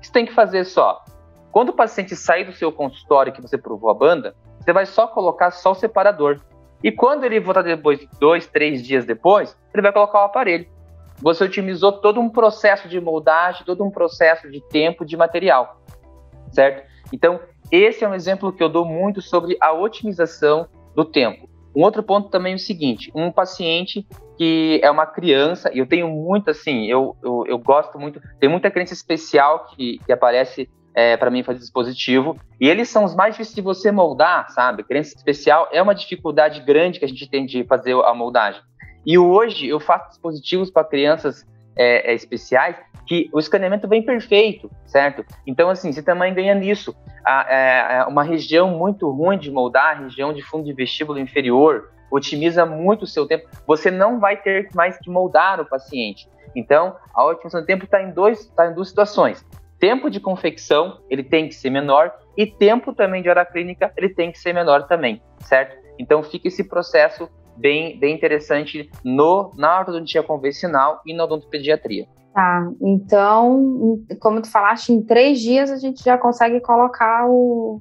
você 0.00 0.12
tem 0.12 0.26
que 0.26 0.32
fazer 0.32 0.64
só? 0.64 1.04
Quando 1.50 1.70
o 1.70 1.72
paciente 1.72 2.16
sair 2.16 2.44
do 2.44 2.52
seu 2.52 2.72
consultório 2.72 3.32
que 3.32 3.42
você 3.42 3.58
provou 3.58 3.90
a 3.90 3.94
banda, 3.94 4.34
você 4.58 4.72
vai 4.72 4.86
só 4.86 5.06
colocar 5.06 5.50
só 5.50 5.72
o 5.72 5.74
separador. 5.74 6.40
E 6.82 6.90
quando 6.90 7.24
ele 7.24 7.38
voltar 7.38 7.62
depois, 7.62 8.04
dois, 8.18 8.46
três 8.46 8.82
dias 8.82 9.04
depois, 9.04 9.56
ele 9.72 9.82
vai 9.82 9.92
colocar 9.92 10.22
o 10.22 10.24
aparelho. 10.24 10.66
Você 11.20 11.44
otimizou 11.44 11.92
todo 11.92 12.20
um 12.20 12.28
processo 12.28 12.88
de 12.88 13.00
moldagem, 13.00 13.64
todo 13.64 13.84
um 13.84 13.90
processo 13.90 14.50
de 14.50 14.60
tempo, 14.68 15.04
de 15.04 15.16
material, 15.16 15.80
certo? 16.50 16.88
Então, 17.12 17.38
esse 17.70 18.04
é 18.04 18.08
um 18.08 18.14
exemplo 18.14 18.52
que 18.52 18.62
eu 18.62 18.68
dou 18.68 18.84
muito 18.84 19.20
sobre 19.20 19.56
a 19.60 19.72
otimização 19.72 20.66
do 20.96 21.04
tempo. 21.04 21.48
Um 21.74 21.82
outro 21.82 22.02
ponto 22.02 22.28
também 22.28 22.52
é 22.52 22.56
o 22.56 22.58
seguinte: 22.58 23.10
um 23.14 23.30
paciente 23.30 24.06
que 24.36 24.80
é 24.82 24.90
uma 24.90 25.06
criança, 25.06 25.70
e 25.72 25.78
eu 25.78 25.86
tenho 25.86 26.08
muito 26.08 26.50
assim, 26.50 26.86
eu, 26.86 27.16
eu, 27.22 27.44
eu 27.46 27.58
gosto 27.58 27.98
muito, 27.98 28.20
tem 28.40 28.48
muita 28.48 28.70
crença 28.70 28.92
especial 28.92 29.66
que, 29.66 29.98
que 30.04 30.12
aparece 30.12 30.68
é, 30.94 31.16
para 31.16 31.30
mim 31.30 31.42
fazer 31.42 31.60
dispositivo, 31.60 32.36
e 32.60 32.68
eles 32.68 32.88
são 32.88 33.04
os 33.04 33.14
mais 33.14 33.34
difíceis 33.34 33.54
de 33.54 33.62
você 33.62 33.90
moldar, 33.90 34.50
sabe? 34.50 34.82
Crença 34.82 35.14
especial 35.16 35.68
é 35.72 35.80
uma 35.80 35.94
dificuldade 35.94 36.60
grande 36.60 36.98
que 36.98 37.04
a 37.04 37.08
gente 37.08 37.28
tem 37.28 37.46
de 37.46 37.64
fazer 37.64 37.94
a 37.94 38.14
moldagem. 38.14 38.60
E 39.04 39.18
hoje 39.18 39.68
eu 39.68 39.80
faço 39.80 40.10
dispositivos 40.10 40.70
para 40.70 40.84
crianças 40.84 41.46
é, 41.76 42.12
é, 42.12 42.14
especiais 42.14 42.76
que 43.06 43.28
o 43.32 43.38
escaneamento 43.38 43.88
vem 43.88 44.02
perfeito, 44.02 44.70
certo? 44.86 45.24
Então, 45.46 45.68
assim, 45.68 45.92
você 45.92 46.02
também 46.02 46.32
ganha 46.32 46.54
nisso. 46.54 46.94
A, 47.24 47.46
é, 47.48 47.96
é, 47.98 48.04
uma 48.04 48.22
região 48.22 48.70
muito 48.70 49.10
ruim 49.10 49.38
de 49.38 49.50
moldar, 49.50 49.96
a 49.96 50.00
região 50.00 50.32
de 50.32 50.42
fundo 50.42 50.64
de 50.64 50.72
vestíbulo 50.72 51.18
inferior, 51.18 51.90
otimiza 52.10 52.66
muito 52.66 53.02
o 53.02 53.06
seu 53.06 53.26
tempo. 53.26 53.48
Você 53.66 53.90
não 53.90 54.20
vai 54.20 54.36
ter 54.36 54.68
mais 54.74 54.98
que 54.98 55.10
moldar 55.10 55.60
o 55.60 55.66
paciente. 55.66 56.28
Então, 56.54 56.96
a 57.14 57.24
otimização 57.24 57.60
do 57.60 57.66
tempo 57.66 57.84
está 57.84 58.02
em, 58.02 58.10
dois, 58.10 58.46
tá 58.48 58.66
em 58.66 58.74
duas 58.74 58.88
situações. 58.88 59.44
Tempo 59.78 60.10
de 60.10 60.20
confecção, 60.20 61.00
ele 61.08 61.22
tem 61.22 61.48
que 61.48 61.54
ser 61.54 61.70
menor, 61.70 62.12
e 62.36 62.46
tempo 62.46 62.94
também 62.94 63.22
de 63.22 63.28
hora 63.28 63.44
clínica, 63.44 63.92
ele 63.96 64.10
tem 64.10 64.30
que 64.30 64.38
ser 64.38 64.52
menor 64.52 64.86
também, 64.86 65.22
certo? 65.40 65.76
Então, 65.98 66.22
fica 66.22 66.48
esse 66.48 66.64
processo 66.64 67.28
bem, 67.56 67.98
bem 67.98 68.14
interessante 68.14 68.90
no, 69.04 69.52
na 69.56 69.78
ortodontia 69.78 70.22
convencional 70.22 71.00
e 71.06 71.14
na 71.14 71.24
odontopediatria. 71.24 72.06
Tá, 72.34 72.66
então, 72.80 73.98
como 74.20 74.40
tu 74.40 74.50
falaste, 74.50 74.90
em 74.90 75.02
três 75.02 75.40
dias 75.40 75.70
a 75.70 75.76
gente 75.76 76.02
já 76.02 76.16
consegue 76.16 76.60
colocar 76.60 77.26
o, 77.28 77.80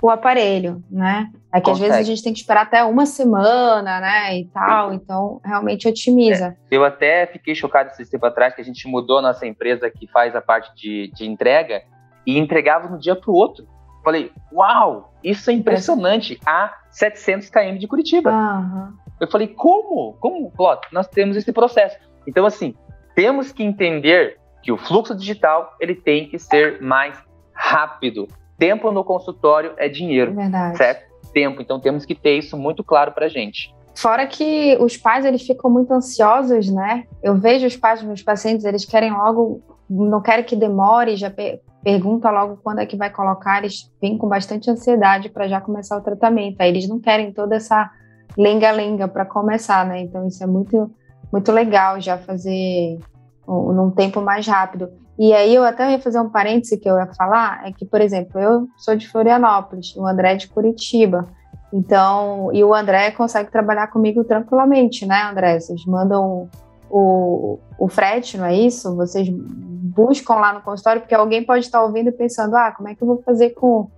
o 0.00 0.08
aparelho, 0.08 0.82
né? 0.90 1.30
É 1.52 1.60
que 1.60 1.66
Consegue. 1.66 1.70
às 1.70 1.78
vezes 1.78 1.96
a 1.96 2.02
gente 2.02 2.22
tem 2.22 2.32
que 2.32 2.38
esperar 2.38 2.62
até 2.62 2.82
uma 2.82 3.04
semana, 3.04 4.00
né, 4.00 4.38
e 4.38 4.46
tal, 4.46 4.94
então 4.94 5.40
realmente 5.44 5.86
otimiza. 5.86 6.56
É, 6.70 6.76
eu 6.76 6.82
até 6.82 7.26
fiquei 7.26 7.54
chocado 7.54 7.90
esse 7.90 8.10
tempo 8.10 8.24
atrás 8.24 8.54
que 8.54 8.62
a 8.62 8.64
gente 8.64 8.88
mudou 8.88 9.18
a 9.18 9.22
nossa 9.22 9.46
empresa 9.46 9.90
que 9.90 10.10
faz 10.10 10.34
a 10.34 10.40
parte 10.40 10.74
de, 10.74 11.12
de 11.14 11.26
entrega 11.26 11.82
e 12.26 12.38
entregava 12.38 12.88
no 12.88 12.98
dia 12.98 13.14
para 13.14 13.30
o 13.30 13.34
outro. 13.34 13.66
Falei, 14.02 14.32
uau, 14.50 15.14
isso 15.22 15.50
é 15.50 15.52
impressionante, 15.52 16.40
a 16.46 16.74
700 16.90 17.50
km 17.50 17.76
de 17.78 17.86
Curitiba. 17.86 18.32
Uhum. 18.32 19.01
Eu 19.22 19.28
falei, 19.28 19.46
como? 19.46 20.14
Como, 20.14 20.50
Clóvis? 20.50 20.88
Nós 20.90 21.06
temos 21.06 21.36
esse 21.36 21.52
processo. 21.52 21.96
Então, 22.26 22.44
assim, 22.44 22.74
temos 23.14 23.52
que 23.52 23.62
entender 23.62 24.36
que 24.60 24.72
o 24.72 24.76
fluxo 24.76 25.14
digital 25.14 25.76
ele 25.80 25.94
tem 25.94 26.28
que 26.28 26.40
ser 26.40 26.82
mais 26.82 27.16
rápido 27.54 28.26
tempo 28.58 28.90
no 28.90 29.04
consultório 29.04 29.74
é 29.76 29.88
dinheiro, 29.88 30.34
Verdade. 30.34 30.76
certo? 30.76 31.12
Tempo, 31.32 31.62
então 31.62 31.80
temos 31.80 32.04
que 32.04 32.16
ter 32.16 32.36
isso 32.36 32.56
muito 32.56 32.82
claro 32.82 33.12
para 33.12 33.28
gente. 33.28 33.72
Fora 33.94 34.26
que 34.26 34.76
os 34.80 34.96
pais 34.96 35.24
eles 35.24 35.42
ficam 35.42 35.70
muito 35.70 35.92
ansiosos, 35.92 36.68
né? 36.68 37.04
Eu 37.22 37.36
vejo 37.36 37.66
os 37.66 37.76
pais 37.76 38.00
dos 38.00 38.08
meus 38.08 38.22
pacientes, 38.22 38.64
eles 38.64 38.84
querem 38.84 39.12
logo, 39.12 39.62
não 39.88 40.20
querem 40.20 40.44
que 40.44 40.56
demore, 40.56 41.16
já 41.16 41.30
per 41.30 41.60
pergunta 41.82 42.30
logo 42.30 42.58
quando 42.62 42.78
é 42.78 42.86
que 42.86 42.96
vai 42.96 43.10
colocar, 43.10 43.58
eles 43.58 43.92
vêm 44.00 44.16
com 44.16 44.28
bastante 44.28 44.70
ansiedade 44.70 45.28
para 45.28 45.48
já 45.48 45.60
começar 45.60 45.96
o 45.96 46.00
tratamento. 46.00 46.60
Aí 46.60 46.68
eles 46.68 46.88
não 46.88 47.00
querem 47.00 47.32
toda 47.32 47.56
essa 47.56 47.90
lenga-lenga 48.36 49.08
para 49.08 49.24
começar, 49.24 49.86
né? 49.86 50.00
Então 50.00 50.26
isso 50.26 50.42
é 50.42 50.46
muito 50.46 50.90
muito 51.32 51.50
legal 51.50 51.98
já 52.00 52.18
fazer 52.18 52.98
num 53.46 53.90
tempo 53.90 54.20
mais 54.20 54.46
rápido. 54.46 54.88
E 55.18 55.32
aí 55.32 55.54
eu 55.54 55.64
até 55.64 55.90
ia 55.90 56.00
fazer 56.00 56.20
um 56.20 56.28
parêntese 56.28 56.78
que 56.78 56.88
eu 56.88 56.96
ia 56.96 57.06
falar, 57.14 57.66
é 57.66 57.72
que, 57.72 57.84
por 57.84 58.00
exemplo, 58.00 58.40
eu 58.40 58.66
sou 58.76 58.96
de 58.96 59.08
Florianópolis, 59.08 59.94
o 59.96 60.06
André 60.06 60.32
é 60.32 60.36
de 60.36 60.48
Curitiba. 60.48 61.26
Então, 61.72 62.50
e 62.52 62.62
o 62.62 62.74
André 62.74 63.10
consegue 63.12 63.50
trabalhar 63.50 63.86
comigo 63.88 64.24
tranquilamente, 64.24 65.06
né, 65.06 65.22
André? 65.22 65.58
Vocês 65.58 65.84
mandam 65.86 66.48
o, 66.90 67.58
o 67.78 67.88
frete, 67.88 68.36
não 68.36 68.44
é 68.44 68.54
isso? 68.54 68.94
Vocês 68.94 69.28
buscam 69.30 70.34
lá 70.34 70.52
no 70.52 70.60
consultório, 70.60 71.00
porque 71.00 71.14
alguém 71.14 71.44
pode 71.44 71.64
estar 71.64 71.82
ouvindo 71.82 72.08
e 72.08 72.12
pensando, 72.12 72.56
ah, 72.56 72.72
como 72.72 72.88
é 72.88 72.94
que 72.94 73.02
eu 73.02 73.06
vou 73.06 73.22
fazer 73.22 73.50
com, 73.50 73.88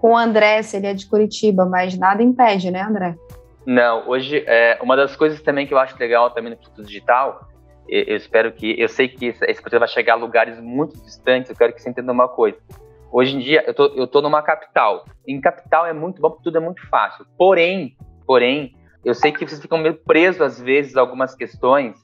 com 0.00 0.12
o 0.12 0.16
André, 0.16 0.62
se 0.62 0.76
ele 0.76 0.86
é 0.86 0.94
de 0.94 1.06
Curitiba? 1.06 1.66
Mas 1.66 1.96
nada 1.96 2.22
impede, 2.22 2.70
né, 2.70 2.82
André? 2.82 3.16
Não, 3.66 4.08
hoje, 4.08 4.42
é, 4.46 4.78
uma 4.82 4.96
das 4.96 5.14
coisas 5.14 5.40
também 5.42 5.66
que 5.66 5.74
eu 5.74 5.78
acho 5.78 5.98
legal 5.98 6.30
também 6.30 6.50
no 6.50 6.58
Instituto 6.58 6.82
Digital, 6.82 7.48
eu, 7.88 8.04
eu 8.04 8.16
espero 8.16 8.52
que, 8.52 8.80
eu 8.80 8.88
sei 8.88 9.08
que 9.08 9.26
esse, 9.26 9.44
esse 9.44 9.60
projeto 9.60 9.80
vai 9.80 9.88
chegar 9.88 10.14
a 10.14 10.16
lugares 10.16 10.60
muito 10.60 10.96
distantes, 11.04 11.50
eu 11.50 11.56
quero 11.56 11.72
que 11.72 11.82
você 11.82 11.90
entenda 11.90 12.12
uma 12.12 12.28
coisa. 12.28 12.58
Hoje 13.12 13.36
em 13.36 13.40
dia, 13.40 13.64
eu 13.66 13.74
tô, 13.74 13.86
eu 13.86 14.06
tô 14.06 14.22
numa 14.22 14.40
capital. 14.40 15.04
Em 15.26 15.40
capital 15.40 15.84
é 15.84 15.92
muito 15.92 16.22
bom, 16.22 16.30
porque 16.30 16.44
tudo 16.44 16.58
é 16.58 16.60
muito 16.60 16.86
fácil. 16.88 17.26
Porém, 17.36 17.96
porém, 18.24 18.74
eu 19.04 19.14
sei 19.14 19.32
que 19.32 19.44
vocês 19.44 19.60
ficam 19.60 19.78
meio 19.78 19.94
presos, 19.94 20.40
às 20.40 20.60
vezes, 20.60 20.96
a 20.96 21.00
algumas 21.00 21.34
questões 21.34 21.96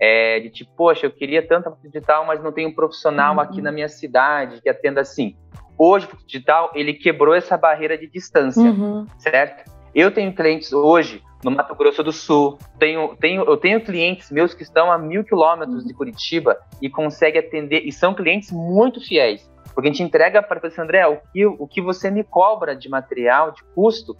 é, 0.00 0.40
de 0.40 0.50
tipo, 0.50 0.72
poxa, 0.74 1.06
eu 1.06 1.10
queria 1.10 1.46
tanto 1.46 1.68
a 1.68 1.76
digital, 1.82 2.24
mas 2.24 2.42
não 2.42 2.50
tenho 2.50 2.70
um 2.70 2.74
profissional 2.74 3.34
uhum. 3.34 3.40
aqui 3.40 3.60
na 3.60 3.70
minha 3.70 3.88
cidade 3.88 4.60
que 4.62 4.68
atenda 4.68 5.02
assim. 5.02 5.36
Hoje, 5.76 6.08
o 6.10 6.26
digital, 6.26 6.70
ele 6.74 6.94
quebrou 6.94 7.34
essa 7.34 7.56
barreira 7.56 7.98
de 7.98 8.06
distância, 8.06 8.62
uhum. 8.62 9.06
certo? 9.18 9.70
Eu 9.94 10.10
tenho 10.10 10.34
clientes 10.34 10.72
hoje 10.72 11.22
no 11.44 11.50
Mato 11.50 11.74
Grosso 11.74 12.02
do 12.02 12.10
Sul, 12.10 12.58
tenho, 12.78 13.14
tenho, 13.16 13.44
eu 13.44 13.56
tenho 13.56 13.80
clientes 13.80 14.30
meus 14.30 14.54
que 14.54 14.62
estão 14.62 14.90
a 14.90 14.98
mil 14.98 15.22
quilômetros 15.22 15.84
de 15.84 15.92
Curitiba 15.92 16.56
e 16.80 16.88
conseguem 16.88 17.38
atender, 17.38 17.82
e 17.84 17.92
são 17.92 18.14
clientes 18.14 18.50
muito 18.50 18.98
fiéis. 19.00 19.48
Porque 19.74 19.88
a 19.88 19.92
gente 19.92 20.02
entrega 20.02 20.42
para 20.42 20.58
você, 20.58 20.80
André, 20.80 21.06
o 21.06 21.18
que, 21.32 21.46
o 21.46 21.66
que 21.66 21.82
você 21.82 22.10
me 22.10 22.24
cobra 22.24 22.74
de 22.74 22.88
material, 22.88 23.52
de 23.52 23.62
custo, 23.74 24.16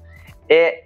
é, 0.48 0.84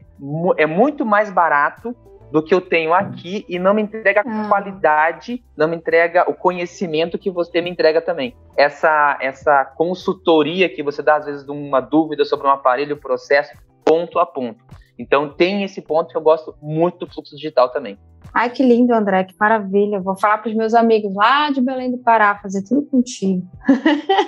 é 0.56 0.66
muito 0.66 1.04
mais 1.04 1.30
barato 1.30 1.94
do 2.30 2.42
que 2.42 2.54
eu 2.54 2.60
tenho 2.60 2.92
aqui 2.92 3.44
e 3.48 3.58
não 3.58 3.74
me 3.74 3.82
entrega 3.82 4.20
a 4.20 4.44
ah. 4.44 4.48
qualidade, 4.48 5.42
não 5.56 5.66
me 5.66 5.76
entrega 5.76 6.30
o 6.30 6.34
conhecimento 6.34 7.18
que 7.18 7.30
você 7.30 7.60
me 7.60 7.70
entrega 7.70 8.00
também. 8.00 8.36
Essa, 8.56 9.18
essa 9.20 9.64
consultoria 9.64 10.68
que 10.68 10.82
você 10.82 11.02
dá, 11.02 11.16
às 11.16 11.24
vezes, 11.24 11.44
de 11.44 11.50
uma 11.50 11.80
dúvida 11.80 12.24
sobre 12.24 12.46
um 12.46 12.50
aparelho, 12.50 12.96
processo, 12.98 13.52
ponto 13.88 14.18
a 14.18 14.26
ponto. 14.26 14.64
Então, 14.98 15.30
tem 15.30 15.62
esse 15.62 15.80
ponto 15.80 16.10
que 16.10 16.16
eu 16.16 16.20
gosto 16.20 16.54
muito 16.60 16.98
do 16.98 17.12
fluxo 17.12 17.36
digital 17.36 17.70
também. 17.70 17.96
Ai, 18.34 18.50
que 18.50 18.62
lindo, 18.62 18.92
André, 18.92 19.24
que 19.24 19.34
maravilha. 19.38 20.00
Vou 20.00 20.16
falar 20.18 20.38
para 20.38 20.50
os 20.50 20.56
meus 20.56 20.74
amigos 20.74 21.14
lá 21.14 21.50
de 21.50 21.60
Belém 21.60 21.90
do 21.90 21.98
Pará, 21.98 22.38
fazer 22.42 22.62
tudo 22.62 22.82
contigo. 22.82 23.46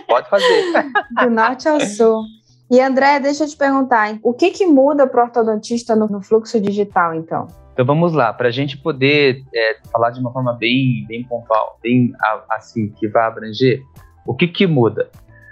Pode 0.09 0.29
fazer. 0.29 0.73
do 1.21 1.31
norte 1.31 1.69
ao 1.69 1.81
sul. 1.81 2.23
E 2.71 2.81
André, 2.81 3.19
deixa 3.19 3.45
eu 3.45 3.49
te 3.49 3.57
perguntar, 3.57 4.17
o 4.23 4.33
que, 4.33 4.51
que 4.51 4.65
muda 4.65 5.05
para 5.05 5.21
o 5.21 5.25
ortodontista 5.25 5.97
no, 5.97 6.07
no, 6.07 6.23
fluxo 6.23 6.61
digital, 6.61 7.15
então? 7.15 7.49
Então 7.73 7.85
vamos 7.85 8.13
lá, 8.13 8.33
para 8.33 8.47
a 8.47 8.51
gente 8.53 8.79
poder 8.79 9.43
é, 9.53 9.79
falar 9.91 10.11
de 10.11 10.21
uma 10.21 10.33
forma 10.33 10.53
bem, 10.53 11.05
bem 11.09 11.25
pontual, 11.25 11.79
bem 11.83 12.13
assim, 12.49 12.91
que 12.91 13.09
vai 13.09 13.27
abranger, 13.27 13.83
o 14.25 14.35
que, 14.37 14.47
que 14.47 14.69
muda? 14.69 15.11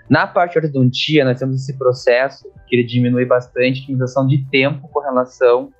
Na 0.08 0.26
parte 0.26 0.52
de 0.52 0.66
ortodontia, 0.66 1.24
nós 1.24 1.38
temos 1.38 1.62
esse 1.62 1.76
processo 1.76 2.50
que 2.66 2.76
ele 2.76 2.84
diminui 2.84 3.24
bastante 3.24 3.80
a 3.80 3.82
otimização 3.82 4.26
de 4.26 4.44
tempo 4.50 4.88
com 4.88 5.00
relação 5.00 5.70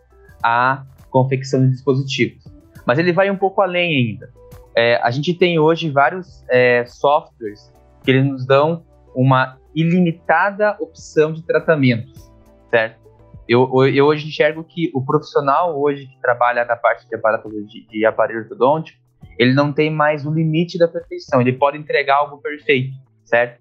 à 0.43 0.85
confecção 1.11 1.61
de 1.64 1.71
dispositivos 1.71 2.59
mas 2.88 2.99
ele 2.99 3.12
vai 3.12 3.31
um 3.31 3.37
pouco 3.37 3.61
além 3.61 3.99
ainda. 3.99 4.33
É, 4.75 4.97
a 5.03 5.11
gente 5.11 5.35
tem 5.35 5.59
hoje 5.59 5.91
vários 5.91 6.43
é, 6.49 6.87
softwares 6.87 7.71
que 8.03 8.11
eles 8.11 8.25
nos 8.25 8.47
dão 8.47 8.83
uma 9.14 9.59
ilimitada 9.75 10.75
opção 10.81 11.35
de 11.35 11.45
tratamentos, 11.45 12.33
certo? 12.71 12.99
Eu, 13.47 13.69
eu 13.95 14.07
hoje 14.07 14.27
enxergo 14.27 14.64
que 14.64 14.91
o 14.95 15.05
profissional 15.05 15.79
hoje 15.79 16.07
que 16.07 16.19
trabalha 16.23 16.64
na 16.64 16.77
parte 16.77 17.07
de 17.07 17.14
aparelho, 17.14 17.67
de, 17.67 17.87
de 17.87 18.07
aparelho 18.07 18.41
ortodôntico, 18.41 18.99
ele 19.38 19.53
não 19.53 19.71
tem 19.71 19.91
mais 19.91 20.25
o 20.25 20.33
limite 20.33 20.79
da 20.79 20.88
perfeição, 20.88 21.43
ele 21.43 21.53
pode 21.53 21.77
entregar 21.77 22.17
algo 22.17 22.38
perfeito, 22.38 22.97
certo? 23.23 23.61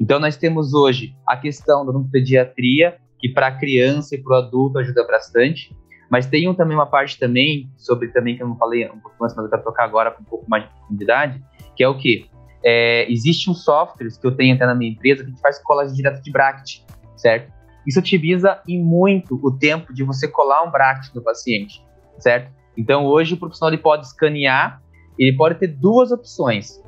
Então 0.00 0.18
nós 0.20 0.36
temos 0.36 0.74
hoje 0.74 1.14
a 1.26 1.36
questão 1.36 1.84
da 1.84 1.92
pediatria, 2.10 2.96
que 3.18 3.28
para 3.28 3.48
a 3.48 3.52
criança 3.52 4.14
e 4.14 4.22
para 4.22 4.32
o 4.32 4.36
adulto 4.36 4.78
ajuda 4.78 5.04
bastante. 5.06 5.76
Mas 6.10 6.26
tem 6.26 6.52
também 6.54 6.76
uma 6.76 6.86
parte 6.86 7.18
também, 7.18 7.70
sobre 7.76 8.08
também 8.08 8.36
que 8.36 8.42
eu 8.42 8.48
não 8.48 8.56
falei 8.56 8.88
um 8.88 8.98
pouco 8.98 9.22
antes, 9.22 9.36
mas 9.36 9.44
eu 9.44 9.50
quero 9.50 9.62
tocar 9.62 9.84
agora 9.84 10.10
com 10.10 10.22
um 10.22 10.24
pouco 10.24 10.48
mais 10.48 10.64
de 10.64 10.70
profundidade, 10.70 11.42
que 11.76 11.82
é 11.82 11.88
o 11.88 11.98
que? 11.98 12.30
É, 12.64 13.10
Existem 13.10 13.52
softwares 13.52 14.16
que 14.16 14.26
eu 14.26 14.34
tenho 14.34 14.54
até 14.54 14.64
na 14.64 14.74
minha 14.74 14.90
empresa 14.90 15.22
que 15.22 15.26
a 15.26 15.30
gente 15.30 15.40
faz 15.40 15.62
colagem 15.62 15.94
direta 15.94 16.20
de 16.22 16.30
bracket, 16.30 16.80
certo? 17.16 17.52
Isso 17.86 17.98
otimiza 17.98 18.60
em 18.66 18.82
muito 18.82 19.38
o 19.42 19.50
tempo 19.50 19.92
de 19.92 20.02
você 20.02 20.26
colar 20.28 20.62
um 20.62 20.70
bracket 20.70 21.14
no 21.14 21.22
paciente, 21.22 21.82
certo? 22.18 22.50
Então 22.76 23.04
hoje 23.04 23.34
o 23.34 23.36
profissional 23.36 23.72
ele 23.72 23.82
pode 23.82 24.06
escanear, 24.06 24.80
ele 25.18 25.36
pode 25.36 25.56
ter 25.56 25.66
duas 25.66 26.10
opções. 26.10 26.82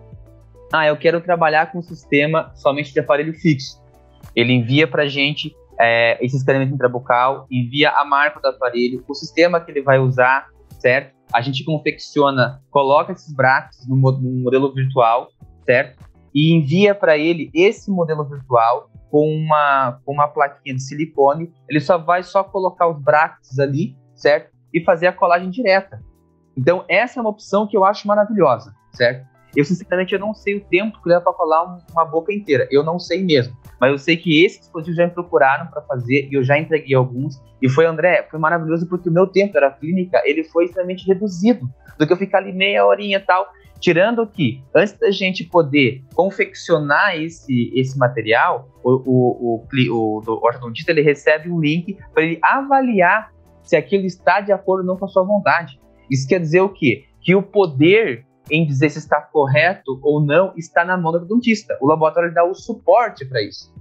Ah, 0.73 0.87
eu 0.87 0.97
quero 0.97 1.21
trabalhar 1.21 1.73
com 1.73 1.79
um 1.79 1.83
sistema 1.83 2.53
somente 2.55 2.93
de 2.93 3.01
aparelho 3.01 3.35
fixo. 3.35 3.83
Ele 4.37 4.53
envia 4.53 4.87
para 4.87 5.03
a 5.03 5.09
gente 5.09 5.55
é, 5.81 6.25
esse 6.25 6.37
escaneamento 6.37 6.75
intrabucal, 6.75 7.47
envia 7.51 7.91
a 7.91 8.05
marca 8.05 8.41
do 8.41 8.49
aparelho, 8.49 9.03
o 9.09 9.15
sistema 9.15 9.61
que 9.61 9.71
ele 9.71 9.83
vai 9.83 9.99
usar, 9.99 10.47
certo? 10.79 11.15
A 11.33 11.41
gente 11.41 11.65
confecciona, 11.65 12.63
coloca 12.71 13.13
esses 13.13 13.33
braços 13.35 13.89
no, 13.89 13.97
no 13.97 14.43
modelo 14.43 14.73
virtual, 14.73 15.29
certo? 15.65 16.05
E 16.35 16.55
envia 16.55 16.95
para 16.95 17.19
ele 17.19 17.51
esse 17.53 17.91
modelo 17.91 18.25
virtual 18.25 18.91
com 19.11 19.29
uma, 19.29 20.01
com 20.05 20.13
uma 20.13 20.29
plaquinha 20.29 20.77
de 20.77 20.83
silicone. 20.83 21.53
Ele 21.69 21.81
só 21.81 21.99
vai 21.99 22.23
só 22.23 22.45
colocar 22.45 22.87
os 22.89 23.03
braços 23.03 23.59
ali, 23.59 23.97
certo? 24.15 24.53
E 24.73 24.85
fazer 24.85 25.09
a 25.09 25.13
colagem 25.13 25.51
direta. 25.51 26.01
Então, 26.57 26.85
essa 26.89 27.19
é 27.19 27.21
uma 27.21 27.31
opção 27.31 27.67
que 27.67 27.77
eu 27.77 27.85
acho 27.85 28.07
maravilhosa, 28.07 28.75
certo? 28.93 29.30
Eu, 29.57 29.65
sinceramente, 29.65 30.15
eu 30.15 30.21
não 30.21 30.33
sei 30.33 30.57
o 30.57 30.61
tempo 30.61 31.03
que 31.03 31.09
leva 31.09 31.21
para 31.21 31.33
colar 31.33 31.79
uma 31.91 32.05
boca 32.05 32.33
inteira. 32.33 32.69
Eu 32.71 32.85
não 32.85 32.99
sei 32.99 33.23
mesmo. 33.23 33.57
Mas 33.81 33.91
eu 33.91 33.99
sei 33.99 34.17
que 34.17 34.45
esses 34.45 34.61
dispositivos 34.61 34.97
já 34.97 35.07
me 35.07 35.13
procuraram 35.13 35.67
para 35.67 35.83
fazer 35.83 36.29
e 36.31 36.35
eu 36.35 36.43
já 36.43 36.59
entreguei 36.59 36.95
alguns. 36.95 37.41
E 37.61 37.69
foi, 37.69 37.87
André, 37.87 38.27
foi 38.31 38.39
maravilhoso 38.39 38.87
porque 38.89 39.09
o 39.09 39.13
meu 39.13 39.27
tempo 39.27 39.57
era 39.57 39.71
clínica, 39.71 40.23
ele 40.25 40.45
foi 40.45 40.67
extremamente 40.67 41.07
reduzido 41.07 41.69
do 41.99 42.07
que 42.07 42.13
eu 42.13 42.17
ficar 42.17 42.39
ali 42.39 42.53
meia 42.53 42.87
horinha 42.87 43.19
e 43.19 43.21
tal. 43.21 43.49
Tirando 43.81 44.27
que, 44.27 44.63
antes 44.75 44.93
da 44.99 45.11
gente 45.11 45.43
poder 45.45 46.05
confeccionar 46.15 47.17
esse, 47.17 47.73
esse 47.75 47.99
material, 47.99 48.69
o, 48.85 48.91
o, 49.07 49.65
o, 49.65 49.67
o 49.91 50.47
ortodontista 50.47 50.91
ele 50.93 51.01
recebe 51.01 51.51
um 51.51 51.59
link 51.59 51.97
para 52.13 52.23
ele 52.23 52.39
avaliar 52.43 53.33
se 53.63 53.77
aquilo 53.77 54.05
está 54.05 54.41
de 54.41 54.53
acordo 54.53 54.81
ou 54.81 54.87
não 54.87 54.97
com 54.99 55.07
a 55.07 55.09
sua 55.09 55.23
vontade. 55.23 55.81
Isso 56.11 56.29
quer 56.29 56.41
dizer 56.41 56.61
o 56.61 56.69
quê? 56.69 57.05
Que 57.23 57.35
o 57.35 57.43
poder 57.43 58.27
em 58.51 58.67
dizer 58.67 58.91
se 58.91 58.99
está 58.99 59.21
correto 59.21 59.99
ou 60.03 60.21
não 60.21 60.53
está 60.57 60.85
na 60.85 60.97
mão 60.97 61.13
do 61.13 61.19
ortodontista. 61.19 61.77
O 61.81 61.87
laboratório 61.87 62.33
dá 62.33 62.45
o 62.45 62.55
suporte 62.55 63.25
para 63.25 63.43
isso. 63.43 63.73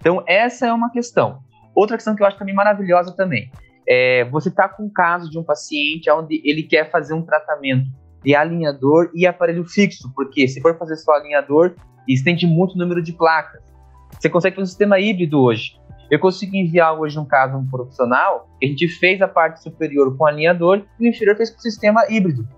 Então, 0.00 0.22
essa 0.26 0.66
é 0.66 0.72
uma 0.72 0.90
questão. 0.90 1.40
Outra 1.74 1.96
questão 1.96 2.14
que 2.14 2.22
eu 2.22 2.26
acho 2.26 2.38
também 2.38 2.54
maravilhosa 2.54 3.14
também. 3.14 3.50
É, 3.88 4.24
você 4.30 4.48
está 4.48 4.68
com 4.68 4.84
um 4.84 4.90
caso 4.90 5.30
de 5.30 5.38
um 5.38 5.44
paciente 5.44 6.10
onde 6.10 6.40
ele 6.44 6.62
quer 6.62 6.90
fazer 6.90 7.14
um 7.14 7.22
tratamento 7.22 7.88
de 8.24 8.34
alinhador 8.34 9.10
e 9.14 9.26
aparelho 9.26 9.64
fixo, 9.64 10.10
porque 10.14 10.48
se 10.48 10.60
for 10.60 10.76
fazer 10.76 10.96
só 10.96 11.12
alinhador, 11.12 11.76
estende 12.08 12.46
muito 12.46 12.74
o 12.74 12.78
número 12.78 13.02
de 13.02 13.12
placas. 13.12 13.62
Você 14.18 14.28
consegue 14.28 14.56
fazer 14.56 14.64
um 14.64 14.66
sistema 14.66 14.98
híbrido 14.98 15.40
hoje. 15.40 15.78
Eu 16.10 16.18
consigo 16.18 16.56
enviar 16.56 16.98
hoje 16.98 17.18
um 17.18 17.24
caso 17.24 17.56
um 17.56 17.66
profissional, 17.66 18.48
a 18.62 18.66
gente 18.66 18.88
fez 18.88 19.20
a 19.20 19.28
parte 19.28 19.62
superior 19.62 20.16
com 20.16 20.24
alinhador 20.24 20.84
e 20.98 21.06
o 21.06 21.08
inferior 21.08 21.36
fez 21.36 21.50
com 21.50 21.58
sistema 21.60 22.04
híbrido. 22.08 22.48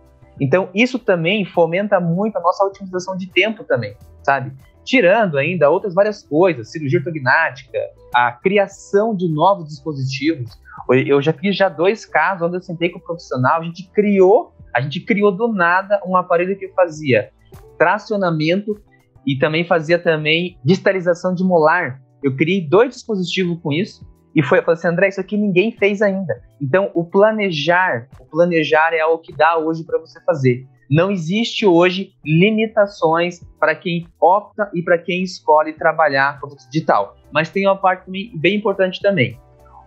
Então, 0.40 0.68
isso 0.74 0.98
também 0.98 1.44
fomenta 1.44 1.98
muito 2.01 2.37
a 2.37 2.40
nossa 2.40 2.64
otimização 2.64 3.16
de 3.16 3.31
tempo 3.31 3.64
também, 3.64 3.96
sabe? 4.22 4.53
Tirando 4.85 5.37
ainda 5.37 5.68
outras 5.68 5.94
várias 5.94 6.22
coisas, 6.22 6.70
cirurgia 6.70 6.98
ortognática, 6.98 7.79
a 8.14 8.33
criação 8.33 9.14
de 9.14 9.29
novos 9.29 9.68
dispositivos. 9.68 10.51
Eu 10.90 11.20
já 11.20 11.33
fiz 11.33 11.57
já 11.57 11.68
dois 11.68 12.07
casos 12.07 12.46
onde 12.46 12.57
eu 12.57 12.62
sentei 12.62 12.88
com 12.88 12.98
o 12.98 13.03
profissional, 13.03 13.61
a 13.61 13.64
gente 13.64 13.90
criou, 13.90 14.55
a 14.74 14.81
gente 14.81 15.01
criou 15.01 15.31
do 15.33 15.48
nada 15.48 16.01
um 16.07 16.16
aparelho 16.16 16.57
que 16.57 16.68
fazia 16.68 17.31
tracionamento 17.77 18.81
e 19.27 19.37
também 19.38 19.64
fazia 19.64 19.98
também 19.98 20.59
distalização 20.64 21.35
de 21.35 21.44
molar. 21.44 22.01
Eu 22.22 22.35
criei 22.35 22.66
dois 22.66 22.94
dispositivos 22.94 23.59
com 23.61 23.72
isso 23.72 24.07
e 24.34 24.42
foi, 24.42 24.60
falei 24.60 24.74
assim, 24.74 24.88
André, 24.88 25.08
isso 25.08 25.20
aqui 25.20 25.36
ninguém 25.36 25.72
fez 25.72 26.02
ainda. 26.02 26.42
Então, 26.60 26.90
o 26.94 27.04
planejar, 27.04 28.08
o 28.20 28.24
planejar 28.24 28.92
é 28.92 29.00
algo 29.00 29.22
que 29.22 29.32
dá 29.32 29.56
hoje 29.56 29.84
para 29.84 29.98
você 29.98 30.20
fazer. 30.22 30.66
Não 30.90 31.10
existe 31.10 31.66
hoje 31.66 32.14
limitações 32.24 33.40
para 33.58 33.74
quem 33.74 34.06
opta 34.20 34.70
e 34.74 34.82
para 34.82 34.96
quem 34.96 35.22
escolhe 35.22 35.72
trabalhar 35.72 36.40
com 36.40 36.48
digital. 36.70 37.16
Mas 37.32 37.50
tem 37.50 37.66
uma 37.66 37.76
parte 37.76 38.10
bem 38.36 38.56
importante 38.56 39.00
também. 39.00 39.38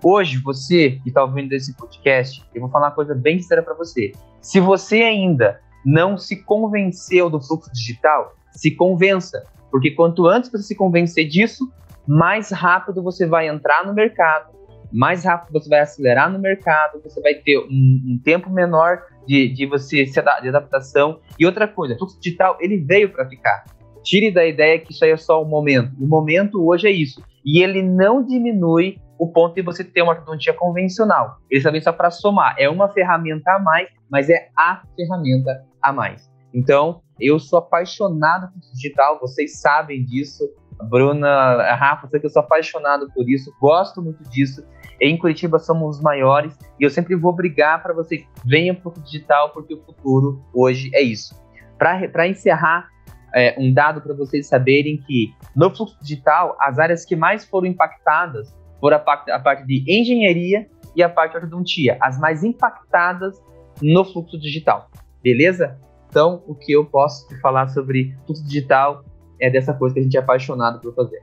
Hoje, 0.03 0.37
você 0.37 0.99
que 1.03 1.09
está 1.09 1.23
ouvindo 1.23 1.53
esse 1.53 1.75
podcast, 1.75 2.43
eu 2.53 2.61
vou 2.61 2.69
falar 2.69 2.87
uma 2.87 2.95
coisa 2.95 3.15
bem 3.15 3.39
sincera 3.39 3.63
para 3.63 3.73
você. 3.73 4.11
Se 4.41 4.59
você 4.59 5.03
ainda 5.03 5.59
não 5.85 6.17
se 6.17 6.43
convenceu 6.43 7.29
do 7.29 7.41
fluxo 7.41 7.71
digital, 7.71 8.35
se 8.51 8.71
convença. 8.71 9.45
Porque 9.71 9.91
quanto 9.91 10.27
antes 10.27 10.51
você 10.51 10.63
se 10.63 10.75
convencer 10.75 11.27
disso, 11.27 11.71
mais 12.11 12.51
rápido 12.51 13.01
você 13.01 13.25
vai 13.25 13.47
entrar 13.47 13.85
no 13.85 13.93
mercado, 13.93 14.51
mais 14.91 15.23
rápido 15.23 15.53
você 15.53 15.69
vai 15.69 15.79
acelerar 15.79 16.29
no 16.29 16.37
mercado, 16.37 17.01
você 17.01 17.21
vai 17.21 17.35
ter 17.35 17.57
um, 17.57 18.01
um 18.05 18.21
tempo 18.21 18.49
menor 18.49 19.01
de, 19.25 19.47
de 19.47 19.65
você 19.65 20.05
se 20.05 20.21
de 20.21 20.49
adaptação. 20.49 21.21
E 21.39 21.45
outra 21.45 21.69
coisa, 21.69 21.95
o 21.97 22.05
digital 22.19 22.57
ele 22.59 22.77
veio 22.77 23.09
para 23.13 23.25
ficar. 23.29 23.63
Tire 24.03 24.29
da 24.29 24.45
ideia 24.45 24.77
que 24.77 24.91
isso 24.91 25.05
aí 25.05 25.11
é 25.11 25.17
só 25.17 25.41
um 25.41 25.47
momento. 25.47 25.93
O 26.03 26.05
momento 26.05 26.67
hoje 26.67 26.87
é 26.87 26.91
isso. 26.91 27.23
E 27.45 27.63
ele 27.63 27.81
não 27.81 28.25
diminui 28.25 28.99
o 29.17 29.31
ponto 29.31 29.55
de 29.55 29.61
você 29.61 29.81
ter 29.81 30.01
uma 30.01 30.11
ortodontia 30.11 30.53
convencional. 30.53 31.37
Ele 31.49 31.63
também 31.63 31.79
só 31.79 31.93
para 31.93 32.11
somar. 32.11 32.55
É 32.57 32.67
uma 32.67 32.89
ferramenta 32.89 33.53
a 33.53 33.59
mais, 33.59 33.87
mas 34.09 34.29
é 34.29 34.49
a 34.57 34.81
ferramenta 34.97 35.63
a 35.81 35.93
mais. 35.93 36.29
Então, 36.53 37.01
eu 37.19 37.39
sou 37.39 37.59
apaixonado 37.59 38.51
por 38.51 38.59
digital, 38.73 39.19
vocês 39.21 39.61
sabem 39.61 40.03
disso. 40.03 40.43
Bruna, 40.89 41.27
a 41.27 41.75
Rafa, 41.75 42.07
sei 42.07 42.19
que 42.19 42.25
eu 42.25 42.29
sou 42.29 42.41
apaixonado 42.41 43.09
por 43.13 43.29
isso, 43.29 43.53
gosto 43.59 44.01
muito 44.01 44.23
disso. 44.29 44.65
Em 44.99 45.17
Curitiba 45.17 45.57
somos 45.57 45.97
os 45.97 46.03
maiores 46.03 46.57
e 46.79 46.83
eu 46.83 46.89
sempre 46.89 47.15
vou 47.15 47.33
brigar 47.33 47.81
para 47.81 47.93
vocês 47.93 48.23
venham 48.45 48.75
para 48.75 48.89
o 48.89 49.01
digital, 49.01 49.49
porque 49.49 49.73
o 49.73 49.83
futuro 49.83 50.43
hoje 50.53 50.91
é 50.93 51.01
isso. 51.01 51.35
Para 51.77 52.27
encerrar, 52.27 52.87
é, 53.33 53.55
um 53.57 53.73
dado 53.73 54.01
para 54.01 54.13
vocês 54.13 54.47
saberem 54.47 54.97
que 54.97 55.33
no 55.55 55.73
fluxo 55.75 55.97
digital, 56.01 56.55
as 56.59 56.77
áreas 56.77 57.05
que 57.05 57.15
mais 57.15 57.45
foram 57.45 57.67
impactadas 57.67 58.55
foram 58.79 58.97
a 58.97 58.99
parte, 58.99 59.31
a 59.31 59.39
parte 59.39 59.65
de 59.65 59.83
engenharia 59.87 60.67
e 60.95 61.01
a 61.01 61.09
parte 61.09 61.31
de 61.31 61.37
ortodontia, 61.37 61.97
as 62.01 62.19
mais 62.19 62.43
impactadas 62.43 63.41
no 63.81 64.03
fluxo 64.03 64.39
digital. 64.39 64.89
Beleza? 65.23 65.79
Então, 66.09 66.43
o 66.45 66.53
que 66.53 66.73
eu 66.73 66.85
posso 66.85 67.27
te 67.27 67.39
falar 67.39 67.69
sobre 67.69 68.15
fluxo 68.25 68.43
digital 68.43 69.03
é 69.41 69.49
dessa 69.49 69.73
coisa 69.73 69.95
que 69.95 69.99
a 69.99 70.03
gente 70.03 70.15
é 70.15 70.19
apaixonado 70.19 70.79
por 70.79 70.93
fazer. 70.93 71.21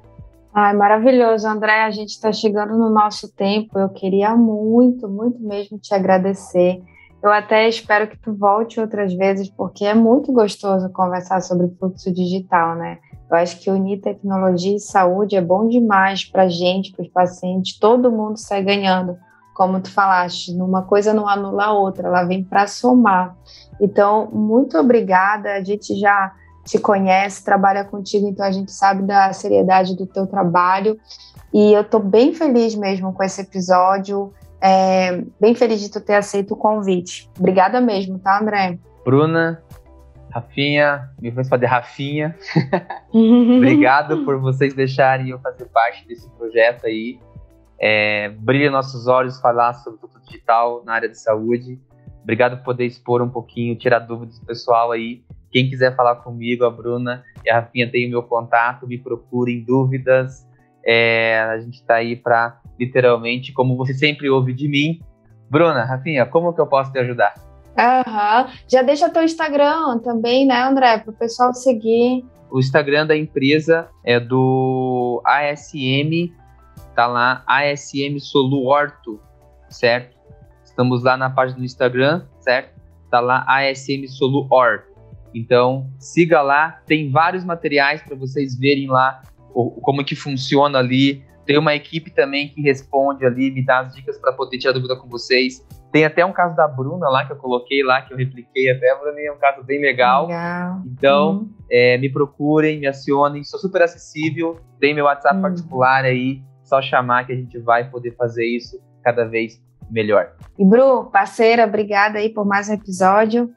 Ai, 0.52 0.74
maravilhoso, 0.74 1.46
André. 1.46 1.84
A 1.84 1.90
gente 1.90 2.10
está 2.10 2.32
chegando 2.32 2.76
no 2.76 2.90
nosso 2.90 3.32
tempo. 3.32 3.78
Eu 3.78 3.88
queria 3.90 4.34
muito, 4.34 5.08
muito 5.08 5.40
mesmo 5.40 5.78
te 5.78 5.94
agradecer. 5.94 6.82
Eu 7.22 7.30
até 7.30 7.68
espero 7.68 8.08
que 8.08 8.16
tu 8.16 8.32
volte 8.32 8.80
outras 8.80 9.12
vezes, 9.12 9.48
porque 9.48 9.84
é 9.84 9.94
muito 9.94 10.32
gostoso 10.32 10.88
conversar 10.90 11.40
sobre 11.42 11.68
fluxo 11.78 12.12
digital, 12.12 12.76
né? 12.76 12.98
Eu 13.30 13.36
acho 13.36 13.60
que 13.60 13.70
unir 13.70 14.00
tecnologia 14.00 14.76
e 14.76 14.80
saúde 14.80 15.36
é 15.36 15.40
bom 15.40 15.68
demais 15.68 16.24
para 16.24 16.44
a 16.44 16.48
gente, 16.48 16.92
para 16.92 17.02
os 17.02 17.08
pacientes, 17.08 17.78
todo 17.78 18.10
mundo 18.10 18.36
sai 18.38 18.62
ganhando. 18.62 19.16
Como 19.54 19.80
tu 19.80 19.90
falaste, 19.90 20.52
uma 20.52 20.82
coisa 20.82 21.12
não 21.12 21.28
anula 21.28 21.66
a 21.66 21.72
outra, 21.72 22.08
ela 22.08 22.22
vem 22.22 22.44
para 22.44 22.66
somar. 22.68 23.36
Então, 23.80 24.30
muito 24.32 24.78
obrigada. 24.78 25.54
A 25.54 25.62
gente 25.62 25.98
já 25.98 26.32
te 26.68 26.78
conhece, 26.78 27.42
trabalha 27.42 27.82
contigo, 27.82 28.28
então 28.28 28.44
a 28.44 28.50
gente 28.50 28.70
sabe 28.70 29.02
da 29.02 29.32
seriedade 29.32 29.96
do 29.96 30.06
teu 30.06 30.26
trabalho. 30.26 30.98
E 31.52 31.72
eu 31.72 31.80
estou 31.80 31.98
bem 31.98 32.34
feliz 32.34 32.74
mesmo 32.74 33.12
com 33.12 33.22
esse 33.22 33.40
episódio. 33.40 34.32
É, 34.60 35.22
bem 35.40 35.54
feliz 35.54 35.80
de 35.80 35.90
tu 35.90 36.00
ter 36.00 36.16
aceito 36.16 36.52
o 36.52 36.56
convite. 36.56 37.30
Obrigada 37.38 37.80
mesmo, 37.80 38.18
tá, 38.18 38.38
André? 38.38 38.78
Bruna, 39.02 39.62
Rafinha, 40.30 41.08
me 41.18 41.32
fez 41.32 41.48
fazer 41.48 41.66
Rafinha. 41.66 42.36
Obrigado 43.56 44.24
por 44.24 44.38
vocês 44.38 44.74
deixarem 44.74 45.30
eu 45.30 45.38
fazer 45.38 45.64
parte 45.66 46.06
desse 46.06 46.28
projeto 46.32 46.86
aí. 46.86 47.18
É, 47.80 48.28
brilha 48.40 48.70
nossos 48.70 49.06
olhos 49.06 49.40
falar 49.40 49.72
sobre 49.72 50.00
tudo 50.00 50.20
digital 50.20 50.82
na 50.84 50.92
área 50.92 51.08
de 51.08 51.18
saúde. 51.18 51.80
Obrigado 52.22 52.58
por 52.58 52.64
poder 52.64 52.84
expor 52.84 53.22
um 53.22 53.30
pouquinho, 53.30 53.74
tirar 53.74 54.00
dúvidas 54.00 54.38
do 54.38 54.44
pessoal 54.44 54.92
aí. 54.92 55.22
Quem 55.50 55.68
quiser 55.68 55.96
falar 55.96 56.16
comigo, 56.16 56.64
a 56.64 56.70
Bruna 56.70 57.24
e 57.44 57.50
a 57.50 57.60
Rafinha 57.60 57.90
tem 57.90 58.06
o 58.06 58.10
meu 58.10 58.22
contato, 58.22 58.86
me 58.86 58.98
procurem 58.98 59.64
dúvidas. 59.64 60.46
É, 60.84 61.40
a 61.40 61.58
gente 61.58 61.74
está 61.74 61.96
aí 61.96 62.16
para, 62.16 62.60
literalmente, 62.78 63.52
como 63.52 63.76
você 63.76 63.94
sempre 63.94 64.28
ouve 64.28 64.52
de 64.52 64.68
mim. 64.68 65.00
Bruna, 65.50 65.84
Rafinha, 65.84 66.26
como 66.26 66.52
que 66.52 66.60
eu 66.60 66.66
posso 66.66 66.92
te 66.92 66.98
ajudar? 66.98 67.34
Aham. 67.78 68.48
Já 68.66 68.82
deixa 68.82 69.08
teu 69.08 69.22
Instagram 69.22 69.98
também, 70.00 70.46
né, 70.46 70.62
André, 70.62 70.98
para 70.98 71.10
o 71.10 71.14
pessoal 71.14 71.54
seguir. 71.54 72.24
O 72.50 72.58
Instagram 72.58 73.06
da 73.06 73.16
empresa 73.16 73.88
é 74.04 74.18
do 74.18 75.22
ASM, 75.24 76.32
tá 76.94 77.06
lá, 77.06 77.44
ASM 77.46 78.18
Soluorto, 78.18 79.20
certo? 79.68 80.16
Estamos 80.64 81.02
lá 81.02 81.16
na 81.16 81.30
página 81.30 81.58
do 81.58 81.64
Instagram, 81.64 82.24
certo? 82.40 82.78
Tá 83.10 83.20
lá 83.20 83.44
ASM 83.46 84.06
Soluor. 84.08 84.87
Então, 85.34 85.90
siga 85.98 86.40
lá, 86.40 86.80
tem 86.86 87.10
vários 87.10 87.44
materiais 87.44 88.02
para 88.02 88.16
vocês 88.16 88.58
verem 88.58 88.88
lá 88.88 89.22
como 89.82 90.04
que 90.04 90.14
funciona 90.14 90.78
ali. 90.78 91.24
Tem 91.46 91.58
uma 91.58 91.74
equipe 91.74 92.10
também 92.10 92.48
que 92.48 92.60
responde 92.60 93.24
ali, 93.24 93.50
me 93.50 93.64
dá 93.64 93.80
as 93.80 93.94
dicas 93.94 94.18
para 94.18 94.32
poder 94.32 94.58
tirar 94.58 94.72
dúvida 94.72 94.96
com 94.96 95.08
vocês. 95.08 95.66
Tem 95.90 96.04
até 96.04 96.24
um 96.24 96.32
caso 96.32 96.54
da 96.54 96.68
Bruna 96.68 97.08
lá 97.08 97.24
que 97.24 97.32
eu 97.32 97.36
coloquei 97.36 97.82
lá, 97.82 98.02
que 98.02 98.12
eu 98.12 98.18
repliquei 98.18 98.70
até, 98.70 98.94
mim 99.14 99.22
é 99.22 99.32
um 99.32 99.38
caso 99.38 99.64
bem 99.64 99.80
legal. 99.80 100.26
legal. 100.26 100.82
Então, 100.86 101.30
uhum. 101.30 101.54
é, 101.70 101.96
me 101.96 102.10
procurem, 102.10 102.78
me 102.78 102.86
acionem, 102.86 103.42
sou 103.42 103.58
super 103.58 103.82
acessível, 103.82 104.60
tem 104.78 104.94
meu 104.94 105.06
WhatsApp 105.06 105.36
uhum. 105.36 105.42
particular 105.42 106.04
aí, 106.04 106.42
só 106.62 106.82
chamar 106.82 107.26
que 107.26 107.32
a 107.32 107.36
gente 107.36 107.58
vai 107.58 107.88
poder 107.88 108.14
fazer 108.16 108.44
isso 108.44 108.78
cada 109.02 109.24
vez 109.24 109.58
melhor. 109.90 110.32
E 110.58 110.64
Bru, 110.64 111.06
parceira, 111.06 111.64
obrigada 111.64 112.18
aí 112.18 112.28
por 112.28 112.46
mais 112.46 112.68
um 112.68 112.74
episódio. 112.74 113.50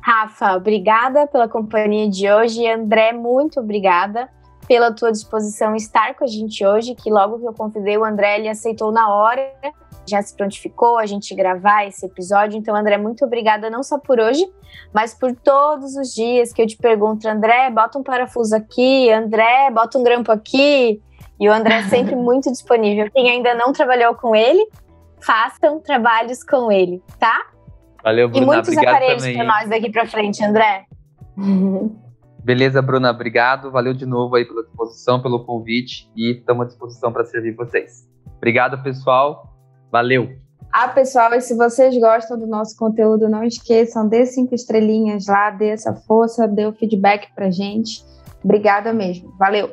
Rafa, 0.00 0.56
obrigada 0.56 1.26
pela 1.26 1.48
companhia 1.48 2.08
de 2.08 2.30
hoje. 2.30 2.66
André, 2.66 3.12
muito 3.12 3.58
obrigada 3.60 4.28
pela 4.66 4.92
tua 4.92 5.12
disposição 5.12 5.74
estar 5.74 6.14
com 6.14 6.24
a 6.24 6.26
gente 6.26 6.64
hoje, 6.66 6.94
que 6.94 7.10
logo 7.10 7.38
que 7.38 7.46
eu 7.46 7.52
convidei 7.52 7.96
o 7.96 8.04
André, 8.04 8.38
ele 8.38 8.48
aceitou 8.48 8.90
na 8.90 9.12
hora, 9.12 9.52
já 10.06 10.20
se 10.22 10.36
prontificou 10.36 10.98
a 10.98 11.06
gente 11.06 11.34
gravar 11.34 11.86
esse 11.86 12.06
episódio. 12.06 12.56
Então, 12.58 12.74
André, 12.74 12.96
muito 12.96 13.24
obrigada 13.24 13.70
não 13.70 13.82
só 13.82 13.98
por 13.98 14.18
hoje, 14.20 14.48
mas 14.92 15.14
por 15.14 15.34
todos 15.34 15.96
os 15.96 16.14
dias 16.14 16.52
que 16.52 16.62
eu 16.62 16.66
te 16.66 16.76
pergunto, 16.76 17.28
André, 17.28 17.70
bota 17.70 17.98
um 17.98 18.02
parafuso 18.02 18.54
aqui, 18.54 19.10
André, 19.10 19.70
bota 19.70 19.98
um 19.98 20.02
grampo 20.02 20.32
aqui. 20.32 21.00
E 21.38 21.48
o 21.48 21.52
André 21.52 21.80
é 21.80 21.88
sempre 21.88 22.14
muito 22.16 22.50
disponível. 22.50 23.10
Quem 23.12 23.30
ainda 23.30 23.54
não 23.54 23.72
trabalhou 23.72 24.14
com 24.14 24.34
ele, 24.34 24.66
façam 25.20 25.80
trabalhos 25.80 26.42
com 26.42 26.70
ele, 26.70 27.02
tá? 27.18 27.55
Valeu, 28.06 28.28
Bruna. 28.28 28.44
E 28.44 28.46
muitos 28.46 28.68
obrigado 28.68 28.94
aparelhos 28.94 29.26
para 29.26 29.44
nós 29.44 29.68
daqui 29.68 29.90
para 29.90 30.06
frente, 30.06 30.44
André. 30.44 30.84
Beleza, 32.44 32.80
Bruna, 32.80 33.10
obrigado. 33.10 33.68
Valeu 33.72 33.92
de 33.92 34.06
novo 34.06 34.36
aí 34.36 34.44
pela 34.44 34.62
disposição, 34.62 35.20
pelo 35.20 35.44
convite 35.44 36.08
e 36.14 36.38
estamos 36.38 36.62
à 36.62 36.66
disposição 36.68 37.12
para 37.12 37.24
servir 37.24 37.56
vocês. 37.56 38.08
Obrigado, 38.36 38.80
pessoal. 38.80 39.52
Valeu. 39.90 40.36
Ah, 40.72 40.86
pessoal, 40.86 41.34
e 41.34 41.40
se 41.40 41.56
vocês 41.56 41.98
gostam 41.98 42.38
do 42.38 42.46
nosso 42.46 42.76
conteúdo, 42.76 43.28
não 43.28 43.42
esqueçam, 43.42 44.08
dê 44.08 44.24
cinco 44.24 44.54
estrelinhas 44.54 45.26
lá, 45.26 45.50
dê 45.50 45.70
essa 45.70 45.92
força, 45.92 46.46
dê 46.46 46.64
o 46.64 46.72
feedback 46.72 47.34
pra 47.34 47.50
gente. 47.50 48.04
Obrigada 48.44 48.92
mesmo. 48.92 49.34
Valeu. 49.36 49.72